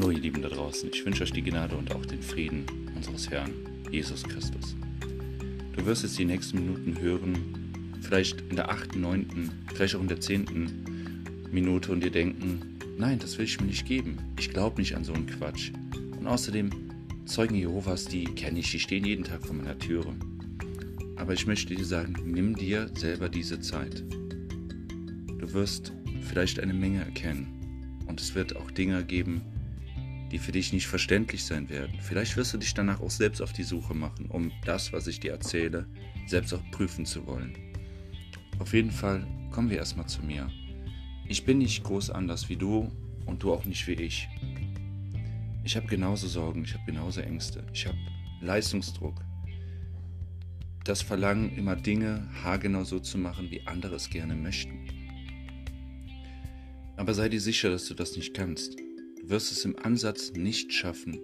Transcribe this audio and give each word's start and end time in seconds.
Hallo 0.00 0.12
ihr 0.12 0.20
Lieben 0.20 0.40
da 0.40 0.48
draußen, 0.48 0.88
ich 0.90 1.04
wünsche 1.04 1.24
euch 1.24 1.32
die 1.32 1.42
Gnade 1.42 1.76
und 1.76 1.94
auch 1.94 2.06
den 2.06 2.22
Frieden 2.22 2.64
unseres 2.96 3.28
Herrn 3.28 3.52
Jesus 3.90 4.22
Christus. 4.22 4.74
Du 5.76 5.84
wirst 5.84 6.04
jetzt 6.04 6.18
die 6.18 6.24
nächsten 6.24 6.58
Minuten 6.58 6.98
hören, 6.98 7.92
vielleicht 8.00 8.40
in 8.48 8.56
der 8.56 8.70
achten, 8.70 9.02
neunten, 9.02 9.50
vielleicht 9.74 9.94
auch 9.94 10.00
in 10.00 10.08
der 10.08 10.18
zehnten 10.18 11.26
Minute 11.52 11.92
und 11.92 12.02
dir 12.02 12.10
denken, 12.10 12.78
nein, 12.96 13.18
das 13.18 13.36
will 13.36 13.44
ich 13.44 13.60
mir 13.60 13.66
nicht 13.66 13.84
geben. 13.84 14.16
Ich 14.38 14.48
glaube 14.48 14.80
nicht 14.80 14.96
an 14.96 15.04
so 15.04 15.12
einen 15.12 15.26
Quatsch. 15.26 15.70
Und 16.18 16.26
außerdem, 16.26 16.70
Zeugen 17.26 17.56
Jehovas, 17.56 18.06
die 18.06 18.24
kenne 18.24 18.60
ich, 18.60 18.70
die 18.70 18.80
stehen 18.80 19.04
jeden 19.04 19.24
Tag 19.24 19.44
vor 19.44 19.54
meiner 19.54 19.78
Türe. 19.78 20.14
Aber 21.16 21.34
ich 21.34 21.46
möchte 21.46 21.74
dir 21.74 21.84
sagen, 21.84 22.14
nimm 22.24 22.56
dir 22.56 22.90
selber 22.96 23.28
diese 23.28 23.60
Zeit. 23.60 24.02
Du 25.36 25.52
wirst 25.52 25.92
vielleicht 26.22 26.58
eine 26.58 26.72
Menge 26.72 27.00
erkennen. 27.00 27.98
Und 28.06 28.18
es 28.18 28.34
wird 28.34 28.56
auch 28.56 28.70
Dinge 28.70 29.04
geben, 29.04 29.42
die 30.30 30.38
für 30.38 30.52
dich 30.52 30.72
nicht 30.72 30.86
verständlich 30.86 31.44
sein 31.44 31.68
werden. 31.68 31.98
Vielleicht 32.00 32.36
wirst 32.36 32.54
du 32.54 32.58
dich 32.58 32.74
danach 32.74 33.00
auch 33.00 33.10
selbst 33.10 33.42
auf 33.42 33.52
die 33.52 33.64
Suche 33.64 33.94
machen, 33.94 34.26
um 34.26 34.52
das, 34.64 34.92
was 34.92 35.06
ich 35.06 35.20
dir 35.20 35.32
erzähle, 35.32 35.86
selbst 36.26 36.54
auch 36.54 36.62
prüfen 36.70 37.04
zu 37.04 37.26
wollen. 37.26 37.56
Auf 38.58 38.72
jeden 38.72 38.92
Fall 38.92 39.26
kommen 39.50 39.70
wir 39.70 39.78
erstmal 39.78 40.06
zu 40.06 40.22
mir. 40.22 40.48
Ich 41.26 41.44
bin 41.44 41.58
nicht 41.58 41.82
groß 41.82 42.10
anders 42.10 42.48
wie 42.48 42.56
du 42.56 42.90
und 43.26 43.42
du 43.42 43.52
auch 43.52 43.64
nicht 43.64 43.86
wie 43.86 43.94
ich. 43.94 44.28
Ich 45.64 45.76
habe 45.76 45.86
genauso 45.86 46.28
Sorgen, 46.28 46.64
ich 46.64 46.74
habe 46.74 46.84
genauso 46.86 47.20
Ängste, 47.20 47.64
ich 47.72 47.86
habe 47.86 47.98
Leistungsdruck. 48.40 49.14
Das 50.84 51.02
Verlangen, 51.02 51.56
immer 51.56 51.76
Dinge 51.76 52.26
haargenau 52.42 52.84
so 52.84 52.98
zu 52.98 53.18
machen, 53.18 53.50
wie 53.50 53.66
andere 53.66 53.96
es 53.96 54.08
gerne 54.08 54.34
möchten. 54.34 54.88
Aber 56.96 57.14
sei 57.14 57.28
dir 57.28 57.40
sicher, 57.40 57.70
dass 57.70 57.86
du 57.86 57.94
das 57.94 58.16
nicht 58.16 58.34
kannst 58.34 58.76
wirst 59.30 59.52
es 59.52 59.64
im 59.64 59.76
Ansatz 59.78 60.32
nicht 60.32 60.72
schaffen, 60.72 61.20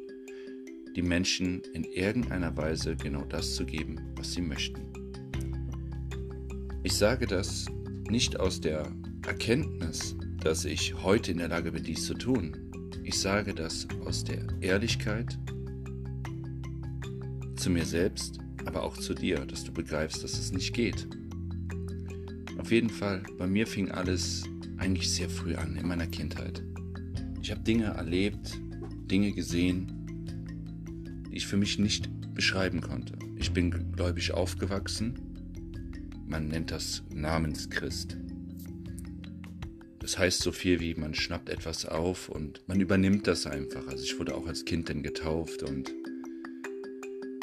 die 0.94 1.02
Menschen 1.02 1.62
in 1.72 1.82
irgendeiner 1.82 2.56
Weise 2.56 2.94
genau 2.96 3.24
das 3.24 3.56
zu 3.56 3.66
geben, 3.66 4.00
was 4.16 4.32
sie 4.32 4.42
möchten. 4.42 4.80
Ich 6.84 6.94
sage 6.94 7.26
das 7.26 7.66
nicht 8.08 8.38
aus 8.38 8.60
der 8.60 8.92
Erkenntnis, 9.26 10.14
dass 10.40 10.64
ich 10.64 10.94
heute 11.02 11.32
in 11.32 11.38
der 11.38 11.48
Lage 11.48 11.72
bin, 11.72 11.82
dies 11.82 12.06
zu 12.06 12.14
tun. 12.14 12.56
Ich 13.02 13.18
sage 13.18 13.52
das 13.52 13.88
aus 14.04 14.22
der 14.22 14.46
Ehrlichkeit 14.60 15.36
zu 17.56 17.70
mir 17.70 17.84
selbst, 17.84 18.38
aber 18.64 18.84
auch 18.84 18.96
zu 18.96 19.14
dir, 19.14 19.44
dass 19.44 19.64
du 19.64 19.72
begreifst, 19.72 20.22
dass 20.22 20.38
es 20.38 20.52
nicht 20.52 20.72
geht. 20.72 21.08
Auf 22.58 22.70
jeden 22.70 22.90
Fall, 22.90 23.24
bei 23.36 23.48
mir 23.48 23.66
fing 23.66 23.90
alles 23.90 24.44
eigentlich 24.76 25.10
sehr 25.12 25.28
früh 25.28 25.56
an, 25.56 25.76
in 25.76 25.88
meiner 25.88 26.06
Kindheit. 26.06 26.62
Ich 27.46 27.52
habe 27.52 27.62
Dinge 27.62 27.84
erlebt, 27.84 28.58
Dinge 29.08 29.30
gesehen, 29.30 29.92
die 31.30 31.36
ich 31.36 31.46
für 31.46 31.56
mich 31.56 31.78
nicht 31.78 32.10
beschreiben 32.34 32.80
konnte. 32.80 33.16
Ich 33.36 33.52
bin 33.52 33.92
gläubig 33.92 34.32
aufgewachsen. 34.32 35.14
Man 36.26 36.48
nennt 36.48 36.72
das 36.72 37.04
Namenschrist. 37.14 38.16
Das 40.00 40.18
heißt 40.18 40.40
so 40.40 40.50
viel 40.50 40.80
wie 40.80 40.96
man 40.96 41.14
schnappt 41.14 41.48
etwas 41.48 41.86
auf 41.86 42.28
und 42.28 42.66
man 42.66 42.80
übernimmt 42.80 43.28
das 43.28 43.46
einfach. 43.46 43.86
Also 43.86 44.02
ich 44.02 44.18
wurde 44.18 44.34
auch 44.34 44.48
als 44.48 44.64
Kind 44.64 44.88
dann 44.88 45.04
getauft 45.04 45.62
und 45.62 45.94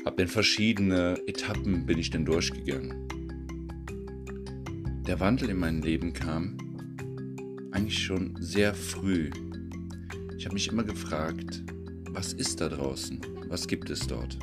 habe 0.06 0.24
in 0.24 0.28
verschiedene 0.28 1.18
Etappen 1.28 1.86
bin 1.86 1.98
ich 1.98 2.10
dann 2.10 2.26
durchgegangen. 2.26 3.08
Der 5.08 5.22
Wandel 5.22 5.52
in 5.52 5.60
mein 5.60 5.82
Leben 5.82 6.12
kam 6.12 6.58
eigentlich 7.72 8.04
schon 8.04 8.36
sehr 8.42 8.74
früh 8.74 9.30
ich 10.44 10.46
habe 10.46 10.56
mich 10.56 10.68
immer 10.68 10.84
gefragt, 10.84 11.64
was 12.10 12.34
ist 12.34 12.60
da 12.60 12.68
draußen? 12.68 13.22
Was 13.48 13.66
gibt 13.66 13.90
es 13.90 14.06
dort? 14.06 14.38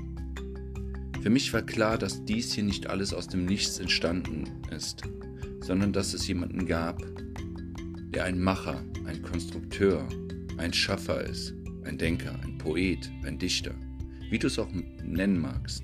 Für 1.20 1.28
mich 1.28 1.52
war 1.52 1.60
klar, 1.60 1.98
dass 1.98 2.24
dies 2.24 2.54
hier 2.54 2.64
nicht 2.64 2.86
alles 2.86 3.12
aus 3.12 3.28
dem 3.28 3.44
Nichts 3.44 3.78
entstanden 3.78 4.44
ist, 4.74 5.02
sondern 5.60 5.92
dass 5.92 6.14
es 6.14 6.26
jemanden 6.26 6.64
gab, 6.64 7.02
der 8.14 8.24
ein 8.24 8.40
Macher, 8.40 8.82
ein 9.04 9.20
Konstrukteur, 9.20 10.08
ein 10.56 10.72
Schaffer 10.72 11.22
ist, 11.22 11.52
ein 11.84 11.98
Denker, 11.98 12.34
ein 12.44 12.56
Poet, 12.56 13.12
ein 13.26 13.38
Dichter, 13.38 13.74
wie 14.30 14.38
du 14.38 14.46
es 14.46 14.58
auch 14.58 14.70
nennen 15.04 15.38
magst. 15.38 15.82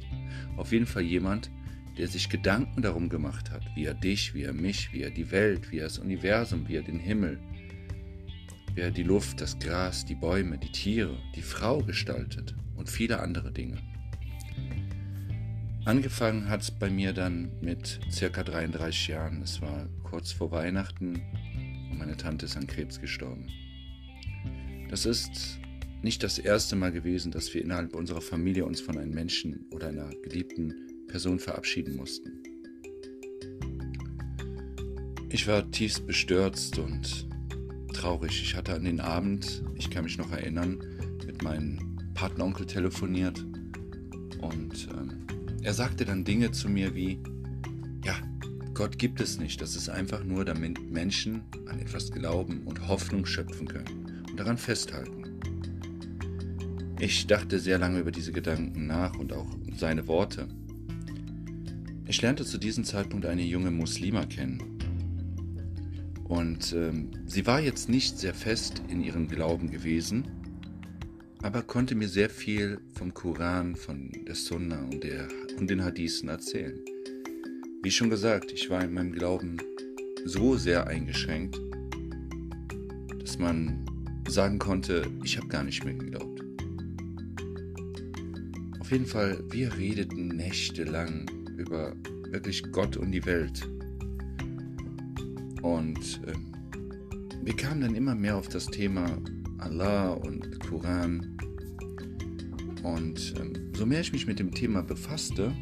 Auf 0.56 0.72
jeden 0.72 0.86
Fall 0.86 1.02
jemand, 1.02 1.50
der 1.98 2.08
sich 2.08 2.30
Gedanken 2.30 2.80
darum 2.80 3.10
gemacht 3.10 3.50
hat, 3.50 3.66
wie 3.74 3.84
er 3.84 3.92
dich, 3.92 4.32
wie 4.32 4.44
er 4.44 4.54
mich, 4.54 4.94
wie 4.94 5.02
er 5.02 5.10
die 5.10 5.30
Welt, 5.30 5.70
wie 5.70 5.80
er 5.80 5.88
das 5.88 5.98
Universum, 5.98 6.66
wie 6.68 6.76
er 6.76 6.82
den 6.84 7.00
Himmel, 7.00 7.38
wer 8.76 8.90
die 8.90 9.02
Luft, 9.02 9.40
das 9.40 9.58
Gras, 9.58 10.04
die 10.04 10.14
Bäume, 10.14 10.58
die 10.58 10.70
Tiere, 10.70 11.16
die 11.34 11.42
Frau 11.42 11.82
gestaltet 11.82 12.54
und 12.76 12.90
viele 12.90 13.20
andere 13.20 13.50
Dinge. 13.50 13.78
Angefangen 15.86 16.48
hat 16.48 16.60
es 16.60 16.70
bei 16.70 16.90
mir 16.90 17.12
dann 17.12 17.50
mit 17.62 18.00
circa 18.10 18.44
33 18.44 19.08
Jahren. 19.08 19.40
Es 19.40 19.62
war 19.62 19.88
kurz 20.02 20.30
vor 20.30 20.50
Weihnachten 20.50 21.22
und 21.90 21.98
meine 21.98 22.16
Tante 22.16 22.44
ist 22.44 22.56
an 22.56 22.66
Krebs 22.66 23.00
gestorben. 23.00 23.46
Das 24.90 25.06
ist 25.06 25.58
nicht 26.02 26.22
das 26.22 26.38
erste 26.38 26.76
Mal 26.76 26.92
gewesen, 26.92 27.32
dass 27.32 27.52
wir 27.54 27.62
innerhalb 27.62 27.96
unserer 27.96 28.20
Familie 28.20 28.66
uns 28.66 28.80
von 28.80 28.98
einem 28.98 29.14
Menschen 29.14 29.64
oder 29.70 29.88
einer 29.88 30.10
geliebten 30.22 31.06
Person 31.08 31.38
verabschieden 31.38 31.96
mussten. 31.96 32.42
Ich 35.30 35.46
war 35.46 35.70
tiefst 35.70 36.06
bestürzt 36.06 36.78
und 36.78 37.25
traurig. 37.96 38.42
Ich 38.42 38.54
hatte 38.54 38.74
an 38.74 38.84
den 38.84 39.00
Abend, 39.00 39.62
ich 39.74 39.90
kann 39.90 40.04
mich 40.04 40.18
noch 40.18 40.30
erinnern, 40.30 40.78
mit 41.26 41.42
meinem 41.42 41.98
Partneronkel 42.14 42.66
telefoniert 42.66 43.44
und 44.40 44.88
ähm, 44.92 45.26
er 45.62 45.74
sagte 45.74 46.04
dann 46.04 46.24
Dinge 46.24 46.52
zu 46.52 46.68
mir 46.68 46.94
wie, 46.94 47.18
ja, 48.04 48.14
Gott 48.74 48.98
gibt 48.98 49.20
es 49.20 49.38
nicht, 49.38 49.60
das 49.60 49.74
ist 49.74 49.88
einfach 49.88 50.22
nur, 50.22 50.44
damit 50.44 50.90
Menschen 50.90 51.42
an 51.66 51.80
etwas 51.80 52.10
glauben 52.12 52.62
und 52.66 52.86
Hoffnung 52.86 53.24
schöpfen 53.24 53.66
können 53.66 54.22
und 54.30 54.38
daran 54.38 54.58
festhalten. 54.58 55.40
Ich 57.00 57.26
dachte 57.26 57.58
sehr 57.58 57.78
lange 57.78 58.00
über 58.00 58.12
diese 58.12 58.32
Gedanken 58.32 58.86
nach 58.86 59.18
und 59.18 59.32
auch 59.32 59.48
seine 59.76 60.06
Worte. 60.06 60.48
Ich 62.06 62.22
lernte 62.22 62.44
zu 62.44 62.58
diesem 62.58 62.84
Zeitpunkt 62.84 63.26
eine 63.26 63.42
junge 63.42 63.70
Muslima 63.70 64.24
kennen, 64.26 64.75
und 66.28 66.72
ähm, 66.72 67.10
sie 67.26 67.46
war 67.46 67.60
jetzt 67.60 67.88
nicht 67.88 68.18
sehr 68.18 68.34
fest 68.34 68.82
in 68.88 69.00
ihrem 69.00 69.28
Glauben 69.28 69.70
gewesen, 69.70 70.24
aber 71.42 71.62
konnte 71.62 71.94
mir 71.94 72.08
sehr 72.08 72.28
viel 72.30 72.80
vom 72.94 73.14
Koran, 73.14 73.76
von 73.76 74.10
der 74.26 74.34
Sunna 74.34 74.82
und, 74.84 75.04
der, 75.04 75.28
und 75.58 75.70
den 75.70 75.84
Hadithen 75.84 76.28
erzählen. 76.28 76.78
Wie 77.82 77.90
schon 77.90 78.10
gesagt, 78.10 78.50
ich 78.52 78.68
war 78.68 78.82
in 78.82 78.94
meinem 78.94 79.12
Glauben 79.12 79.58
so 80.24 80.56
sehr 80.56 80.88
eingeschränkt, 80.88 81.60
dass 83.20 83.38
man 83.38 83.86
sagen 84.28 84.58
konnte, 84.58 85.08
ich 85.22 85.36
habe 85.36 85.46
gar 85.46 85.62
nicht 85.62 85.84
mehr 85.84 85.94
geglaubt. 85.94 86.42
Auf 88.80 88.90
jeden 88.90 89.06
Fall, 89.06 89.44
wir 89.50 89.76
redeten 89.76 90.28
nächtelang 90.28 91.30
über 91.56 91.94
wirklich 92.30 92.64
Gott 92.72 92.96
und 92.96 93.12
die 93.12 93.24
Welt 93.24 93.68
und 95.66 96.20
äh, 96.26 96.32
wir 97.42 97.56
kamen 97.56 97.80
dann 97.80 97.96
immer 97.96 98.14
mehr 98.14 98.36
auf 98.36 98.48
das 98.48 98.66
Thema 98.66 99.18
Allah 99.58 100.10
und 100.10 100.60
Koran. 100.60 101.36
Und 102.84 103.34
ähm, 103.36 103.72
so 103.74 103.84
mehr 103.84 104.00
ich 104.00 104.12
mich 104.12 104.28
mit 104.28 104.38
dem 104.38 104.52
Thema 104.52 104.82
befasste, 104.82 105.52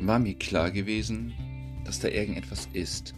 war 0.00 0.18
mir 0.18 0.34
klar 0.34 0.70
gewesen, 0.70 1.34
dass 1.84 2.00
da 2.00 2.08
irgendetwas 2.08 2.68
ist. 2.72 3.14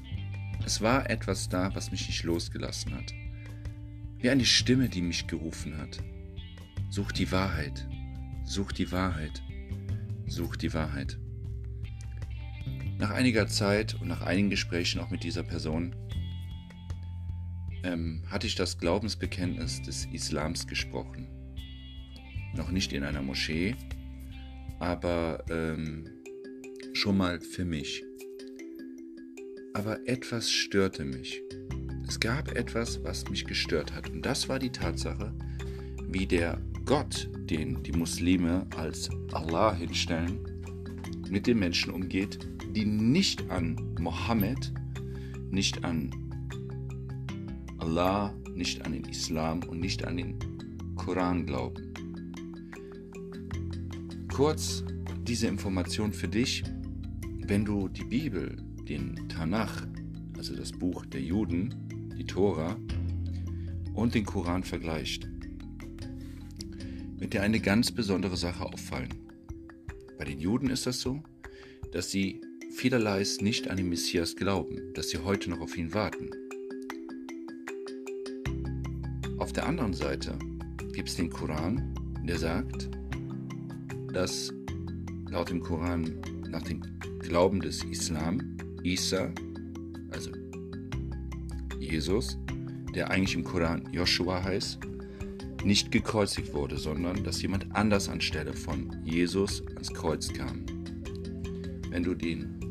Es 0.65 0.81
war 0.81 1.09
etwas 1.09 1.49
da, 1.49 1.73
was 1.77 1.93
mich 1.93 2.09
nicht 2.09 2.25
losgelassen 2.25 2.93
hat. 2.95 3.15
Wie 4.19 4.31
eine 4.31 4.45
Stimme, 4.45 4.89
die 4.89 5.03
mich 5.03 5.29
gerufen 5.29 5.79
hat. 5.79 6.03
Such 6.91 7.13
die 7.13 7.31
Wahrheit, 7.31 7.87
such 8.45 8.73
die 8.73 8.91
Wahrheit, 8.91 9.43
such 10.27 10.57
die 10.57 10.75
Wahrheit. 10.75 11.19
Nach 12.99 13.11
einiger 13.11 13.47
Zeit 13.47 13.95
und 14.01 14.09
nach 14.09 14.23
einigen 14.23 14.49
Gesprächen 14.49 15.01
auch 15.01 15.11
mit 15.11 15.23
dieser 15.23 15.43
Person 15.43 15.95
ähm, 17.85 18.23
hatte 18.31 18.47
ich 18.47 18.55
das 18.55 18.79
Glaubensbekenntnis 18.79 19.83
des 19.83 20.07
Islams 20.07 20.67
gesprochen. 20.67 21.29
Noch 22.55 22.71
nicht 22.71 22.95
in 22.95 23.05
einer 23.05 23.21
Moschee, 23.21 23.77
aber 24.79 25.45
ähm, 25.51 26.09
schon 26.95 27.19
mal 27.19 27.41
für 27.41 27.67
mich. 27.67 28.03
Aber 29.75 29.99
etwas 30.09 30.51
störte 30.51 31.05
mich. 31.05 31.43
Es 32.09 32.19
gab 32.19 32.53
etwas, 32.57 33.03
was 33.05 33.29
mich 33.29 33.45
gestört 33.45 33.95
hat. 33.95 34.09
Und 34.09 34.25
das 34.25 34.49
war 34.49 34.59
die 34.59 34.71
Tatsache, 34.73 35.35
wie 36.09 36.27
der 36.27 36.63
Gott, 36.87 37.29
den 37.51 37.83
die 37.83 37.93
Muslime 37.93 38.67
als 38.75 39.11
Allah 39.33 39.75
hinstellen, 39.75 40.39
mit 41.29 41.47
den 41.47 41.59
Menschen 41.59 41.93
umgeht, 41.93 42.39
die 42.77 42.85
nicht 42.85 43.51
an 43.51 43.75
Mohammed, 43.99 44.71
nicht 45.51 45.83
an 45.83 46.11
Allah, 47.79 48.35
nicht 48.55 48.85
an 48.85 48.93
den 48.93 49.05
Islam 49.07 49.63
und 49.63 49.81
nicht 49.81 50.05
an 50.05 50.19
den 50.19 50.95
Koran 50.95 51.47
glauben. 51.47 51.95
Kurz 54.31 54.85
diese 55.23 55.47
Information 55.47 56.13
für 56.13 56.29
dich, 56.29 56.65
wenn 57.47 57.65
du 57.65 57.89
die 57.89 58.05
Bibel, 58.05 58.57
den 58.87 59.27
Tanach, 59.31 59.87
also 60.37 60.55
das 60.55 60.71
Buch 60.71 61.07
der 61.07 61.23
Juden, 61.23 62.13
die 62.19 62.27
Tora 62.27 62.77
und 63.95 64.15
den 64.15 64.27
Koran 64.27 64.65
vergleicht, 64.65 65.27
wird 67.17 67.33
dir 67.33 67.41
eine 67.41 67.61
ganz 67.61 67.91
besondere 67.91 68.37
Sache 68.37 68.67
auffallen. 68.67 69.15
Bei 70.19 70.27
den 70.27 70.39
Juden 70.39 70.69
ist 70.69 70.87
das 70.87 71.01
so, 71.01 71.23
dass 71.93 72.11
sie 72.11 72.43
vielerlei 72.77 73.25
nicht 73.41 73.71
an 73.71 73.79
den 73.79 73.89
Messias 73.89 74.37
glauben, 74.37 74.93
dass 74.93 75.09
sie 75.09 75.17
heute 75.17 75.49
noch 75.49 75.61
auf 75.61 75.79
ihn 75.79 75.95
warten. 75.95 76.29
Auf 79.39 79.55
der 79.55 79.67
anderen 79.67 79.95
Seite 79.95 80.39
gibt 80.93 81.09
es 81.09 81.17
den 81.17 81.31
Koran, 81.31 81.95
der 82.25 82.39
sagt, 82.39 82.91
dass 84.13 84.53
laut 85.31 85.49
dem 85.49 85.63
Koran 85.63 86.21
nach 86.51 86.63
dem 86.63 86.83
Glauben 87.21 87.61
des 87.61 87.83
Islam 87.85 88.59
Isa, 88.83 89.33
also 90.11 90.31
Jesus, 91.81 92.37
der 92.95 93.11
eigentlich 93.11 93.37
im 93.37 93.45
Koran 93.45 93.89
Joshua 93.91 94.45
heißt, 94.45 94.81
nicht 95.65 95.91
gekreuzigt 95.91 96.53
wurde, 96.53 96.77
sondern 96.77 97.25
dass 97.25 97.41
jemand 97.41 97.75
anders 97.75 98.11
anstelle 98.11 98.53
von 98.53 98.95
Jesus 99.03 99.67
ans 99.69 99.93
Kreuz 99.95 100.31
kam. 100.31 100.67
Wenn 101.89 102.03
du 102.03 102.15
den, 102.15 102.66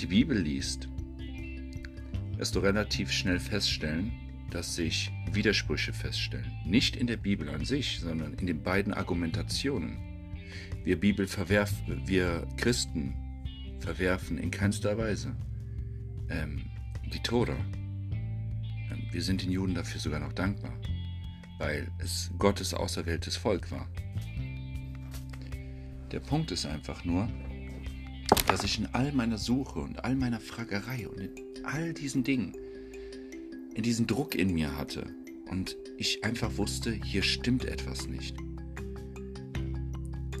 die 0.00 0.06
Bibel 0.06 0.38
liest, 0.38 0.88
wirst 2.36 2.54
du 2.54 2.60
relativ 2.60 3.10
schnell 3.10 3.38
feststellen, 3.38 4.12
dass 4.50 4.74
sich 4.74 5.12
Widersprüche 5.32 5.92
feststellen. 5.92 6.50
Nicht 6.64 6.96
in 6.96 7.06
der 7.06 7.16
Bibel 7.16 7.48
an 7.48 7.64
sich, 7.64 8.00
sondern 8.00 8.34
in 8.34 8.46
den 8.46 8.62
beiden 8.62 8.92
Argumentationen. 8.92 9.98
Wir 10.82 10.98
Bibel 10.98 11.26
verwerfen, 11.26 12.02
wir 12.06 12.46
Christen 12.56 13.14
verwerfen 13.80 14.38
in 14.38 14.50
keinster 14.50 14.98
Weise 14.98 15.36
ähm, 16.28 16.64
die 17.12 17.22
Tora. 17.22 17.56
Ähm, 18.90 19.06
wir 19.12 19.22
sind 19.22 19.42
den 19.42 19.52
Juden 19.52 19.74
dafür 19.74 20.00
sogar 20.00 20.20
noch 20.20 20.32
dankbar 20.32 20.72
weil 21.60 21.92
es 21.98 22.30
Gottes 22.38 22.72
auserwähltes 22.72 23.36
Volk 23.36 23.70
war. 23.70 23.86
Der 26.10 26.20
Punkt 26.20 26.50
ist 26.50 26.64
einfach 26.64 27.04
nur, 27.04 27.28
dass 28.50 28.64
ich 28.64 28.80
in 28.80 28.86
all 28.86 29.12
meiner 29.12 29.38
Suche 29.38 29.78
und 29.78 30.04
all 30.04 30.16
meiner 30.16 30.40
Fragerei 30.40 31.08
und 31.08 31.20
in 31.20 31.30
all 31.64 31.94
diesen 31.94 32.24
Dingen, 32.24 32.52
in 33.74 33.84
diesen 33.84 34.08
Druck 34.08 34.34
in 34.34 34.52
mir 34.52 34.76
hatte 34.76 35.06
und 35.48 35.76
ich 35.98 36.24
einfach 36.24 36.56
wusste, 36.56 36.90
hier 36.90 37.22
stimmt 37.22 37.64
etwas 37.64 38.08
nicht. 38.08 38.36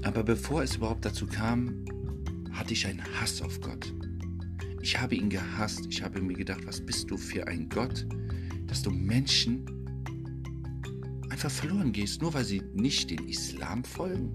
Aber 0.02 0.24
bevor 0.24 0.64
es 0.64 0.74
überhaupt 0.74 1.04
dazu 1.04 1.24
kam, 1.24 1.84
hatte 2.50 2.72
ich 2.72 2.84
einen 2.84 3.04
Hass 3.20 3.42
auf 3.42 3.60
Gott. 3.60 3.94
Ich 4.82 5.00
habe 5.00 5.14
ihn 5.14 5.30
gehasst. 5.30 5.86
Ich 5.88 6.02
habe 6.02 6.20
mir 6.20 6.34
gedacht, 6.34 6.66
was 6.66 6.84
bist 6.84 7.08
du 7.12 7.16
für 7.16 7.46
ein 7.46 7.68
Gott, 7.68 8.08
dass 8.66 8.82
du 8.82 8.90
Menschen 8.90 9.64
einfach 11.28 11.50
verloren 11.50 11.92
gehst, 11.92 12.22
nur 12.22 12.34
weil 12.34 12.44
sie 12.44 12.62
nicht 12.74 13.10
den 13.10 13.28
Islam 13.28 13.84
folgen? 13.84 14.32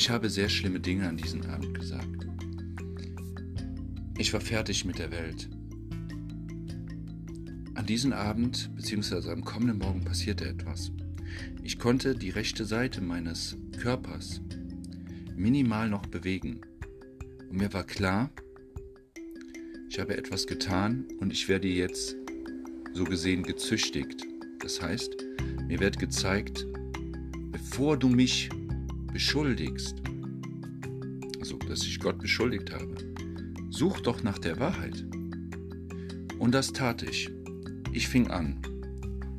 Ich 0.00 0.08
habe 0.08 0.30
sehr 0.30 0.48
schlimme 0.48 0.80
Dinge 0.80 1.06
an 1.06 1.18
diesem 1.18 1.42
Abend 1.42 1.78
gesagt. 1.78 2.26
Ich 4.16 4.32
war 4.32 4.40
fertig 4.40 4.86
mit 4.86 4.98
der 4.98 5.10
Welt. 5.10 5.50
An 7.74 7.84
diesem 7.84 8.14
Abend 8.14 8.74
bzw. 8.76 9.30
am 9.30 9.44
kommenden 9.44 9.76
Morgen 9.76 10.02
passierte 10.02 10.48
etwas. 10.48 10.90
Ich 11.62 11.78
konnte 11.78 12.14
die 12.14 12.30
rechte 12.30 12.64
Seite 12.64 13.02
meines 13.02 13.58
Körpers 13.78 14.40
minimal 15.36 15.90
noch 15.90 16.06
bewegen. 16.06 16.62
Und 17.50 17.58
mir 17.58 17.70
war 17.74 17.84
klar, 17.84 18.30
ich 19.90 20.00
habe 20.00 20.16
etwas 20.16 20.46
getan 20.46 21.08
und 21.20 21.30
ich 21.30 21.46
werde 21.46 21.68
jetzt 21.68 22.16
so 22.94 23.04
gesehen 23.04 23.42
gezüchtigt. 23.42 24.26
Das 24.60 24.80
heißt, 24.80 25.14
mir 25.68 25.78
wird 25.78 25.98
gezeigt, 25.98 26.66
bevor 27.52 27.98
du 27.98 28.08
mich 28.08 28.48
beschuldigst, 29.12 29.96
also 31.38 31.56
dass 31.58 31.82
ich 31.82 31.98
Gott 32.00 32.18
beschuldigt 32.18 32.72
habe, 32.72 32.94
such 33.70 34.00
doch 34.00 34.22
nach 34.22 34.38
der 34.38 34.58
Wahrheit. 34.58 35.04
Und 36.38 36.52
das 36.52 36.72
tat 36.72 37.02
ich. 37.02 37.30
Ich 37.92 38.08
fing 38.08 38.28
an. 38.28 38.62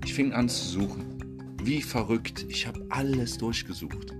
Ich 0.03 0.13
fing 0.13 0.33
an 0.33 0.49
zu 0.49 0.65
suchen. 0.65 1.55
Wie 1.63 1.81
verrückt. 1.81 2.45
Ich 2.49 2.67
habe 2.67 2.85
alles 2.89 3.37
durchgesucht. 3.37 4.13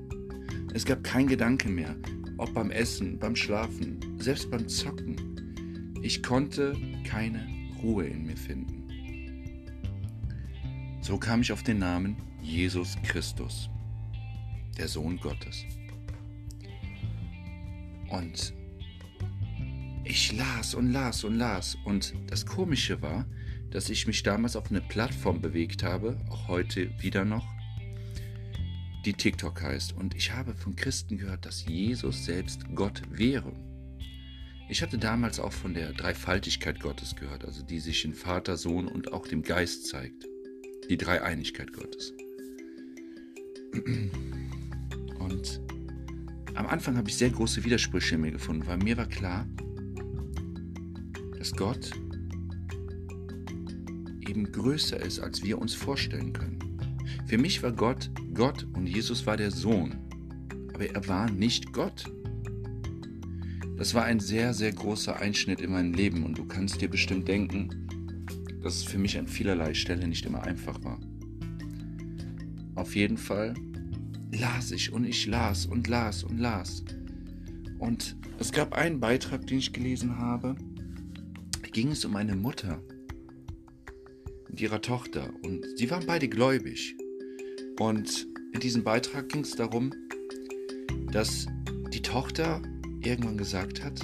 Es 0.74 0.86
gab 0.86 1.04
kein 1.04 1.28
Gedanke 1.28 1.70
mehr, 1.70 1.96
ob 2.38 2.54
beim 2.54 2.72
Essen, 2.72 3.20
beim 3.20 3.36
Schlafen, 3.36 4.00
selbst 4.20 4.50
beim 4.50 4.68
Zocken. 4.68 5.16
Ich 6.02 6.24
konnte 6.24 6.76
keine 7.04 7.46
Ruhe 7.84 8.06
in 8.06 8.26
mir 8.26 8.38
finden. 8.38 8.88
So 11.02 11.18
kam 11.18 11.42
ich 11.42 11.52
auf 11.52 11.64
den 11.64 11.80
Namen 11.80 12.16
Jesus 12.42 12.96
Christus, 13.04 13.70
der 14.82 14.88
Sohn 14.88 15.18
Gottes. 15.18 15.66
Und 18.10 18.54
ich 20.04 20.34
las 20.34 20.74
und 20.74 20.92
las 20.92 21.24
und 21.24 21.38
las. 21.38 21.78
Und 21.86 22.14
das 22.28 22.46
Komische 22.46 23.02
war, 23.02 23.26
dass 23.70 23.90
ich 23.90 24.08
mich 24.08 24.24
damals 24.24 24.56
auf 24.56 24.70
eine 24.72 24.82
Plattform 24.82 25.40
bewegt 25.40 25.84
habe, 25.84 26.20
auch 26.30 26.48
heute 26.48 26.90
wieder 27.00 27.24
noch, 27.24 27.48
die 29.06 29.14
TikTok 29.14 29.62
heißt. 29.62 29.94
Und 29.94 30.16
ich 30.16 30.34
habe 30.34 30.56
von 30.56 30.76
Christen 30.76 31.18
gehört, 31.18 31.46
dass 31.46 31.66
Jesus 31.66 32.26
selbst 32.26 32.66
Gott 32.74 33.04
wäre. 33.12 33.54
Ich 34.68 34.82
hatte 34.82 34.98
damals 34.98 35.40
auch 35.40 35.54
von 35.54 35.74
der 35.74 35.94
Dreifaltigkeit 35.94 36.80
Gottes 36.80 37.16
gehört, 37.16 37.46
also 37.46 37.64
die 37.64 37.80
sich 37.80 38.04
in 38.04 38.14
Vater, 38.14 38.58
Sohn 38.58 38.88
und 38.88 39.14
auch 39.14 39.28
dem 39.28 39.44
Geist 39.44 39.88
zeigt 39.88 40.26
die 40.90 40.98
Dreieinigkeit 40.98 41.72
Gottes. 41.72 42.14
Und 45.32 45.62
am 46.56 46.68
Anfang 46.68 46.98
habe 46.98 47.10
ich 47.10 47.16
sehr 47.16 47.30
große 47.30 47.64
Widersprüche 47.64 48.16
in 48.16 48.22
mir 48.22 48.32
gefunden, 48.32 48.68
weil 48.68 48.78
mir 48.78 48.98
war 48.98 49.08
klar, 49.08 49.48
dass 51.38 51.54
Gott 51.54 51.92
eben 54.28 54.52
größer 54.52 55.00
ist, 55.00 55.20
als 55.20 55.44
wir 55.44 55.58
uns 55.58 55.74
vorstellen 55.74 56.34
können. 56.34 56.60
Für 57.28 57.38
mich 57.38 57.64
war 57.64 57.72
Gott 57.72 58.12
Gott 58.34 58.66
und 58.74 58.88
Jesus 58.88 59.26
war 59.26 59.36
der 59.36 59.52
Sohn, 59.52 59.96
aber 60.74 60.90
er 60.90 61.08
war 61.08 61.30
nicht 61.30 61.74
Gott. 61.74 62.06
Das 63.78 63.94
war 63.94 64.06
ein 64.06 64.20
sehr, 64.20 64.54
sehr 64.54 64.72
großer 64.72 65.20
Einschnitt 65.20 65.60
in 65.60 65.72
meinem 65.72 65.94
Leben 65.94 66.24
und 66.24 66.38
du 66.38 66.46
kannst 66.46 66.82
dir 66.82 66.90
bestimmt 66.90 67.28
denken, 67.28 67.88
dass 68.62 68.76
es 68.76 68.84
für 68.84 68.98
mich 68.98 69.18
an 69.18 69.28
vielerlei 69.28 69.74
Stelle 69.74 70.08
nicht 70.08 70.26
immer 70.26 70.44
einfach 70.44 70.82
war. 70.84 71.00
Auf 72.76 72.96
jeden 72.96 73.18
Fall 73.18 73.54
las 74.32 74.72
ich 74.72 74.92
und 74.92 75.06
ich 75.06 75.28
las 75.28 75.66
und 75.66 75.88
las 75.88 76.24
und 76.24 76.40
las. 76.40 76.84
Und 77.80 78.16
es 78.40 78.52
gab 78.52 78.74
einen 78.74 79.00
Beitrag, 79.00 79.48
den 79.48 79.60
ich 79.60 79.74
gelesen 79.74 80.18
habe. 80.18 80.56
Da 81.62 81.70
ging 81.70 81.92
es 81.92 82.06
um 82.06 82.16
eine 82.16 82.36
Mutter 82.36 82.82
und 84.50 84.62
ihrer 84.62 84.82
Tochter. 84.82 85.30
Und 85.44 85.66
sie 85.76 85.90
waren 85.90 86.06
beide 86.06 86.28
gläubig. 86.28 86.96
Und 87.80 88.28
in 88.54 88.60
diesem 88.60 88.84
Beitrag 88.84 89.30
ging 89.30 89.42
es 89.42 89.56
darum, 89.56 89.92
dass 91.12 91.48
die 91.94 92.02
Tochter 92.02 92.62
irgendwann 93.02 93.38
gesagt 93.38 93.84
hat, 93.84 94.00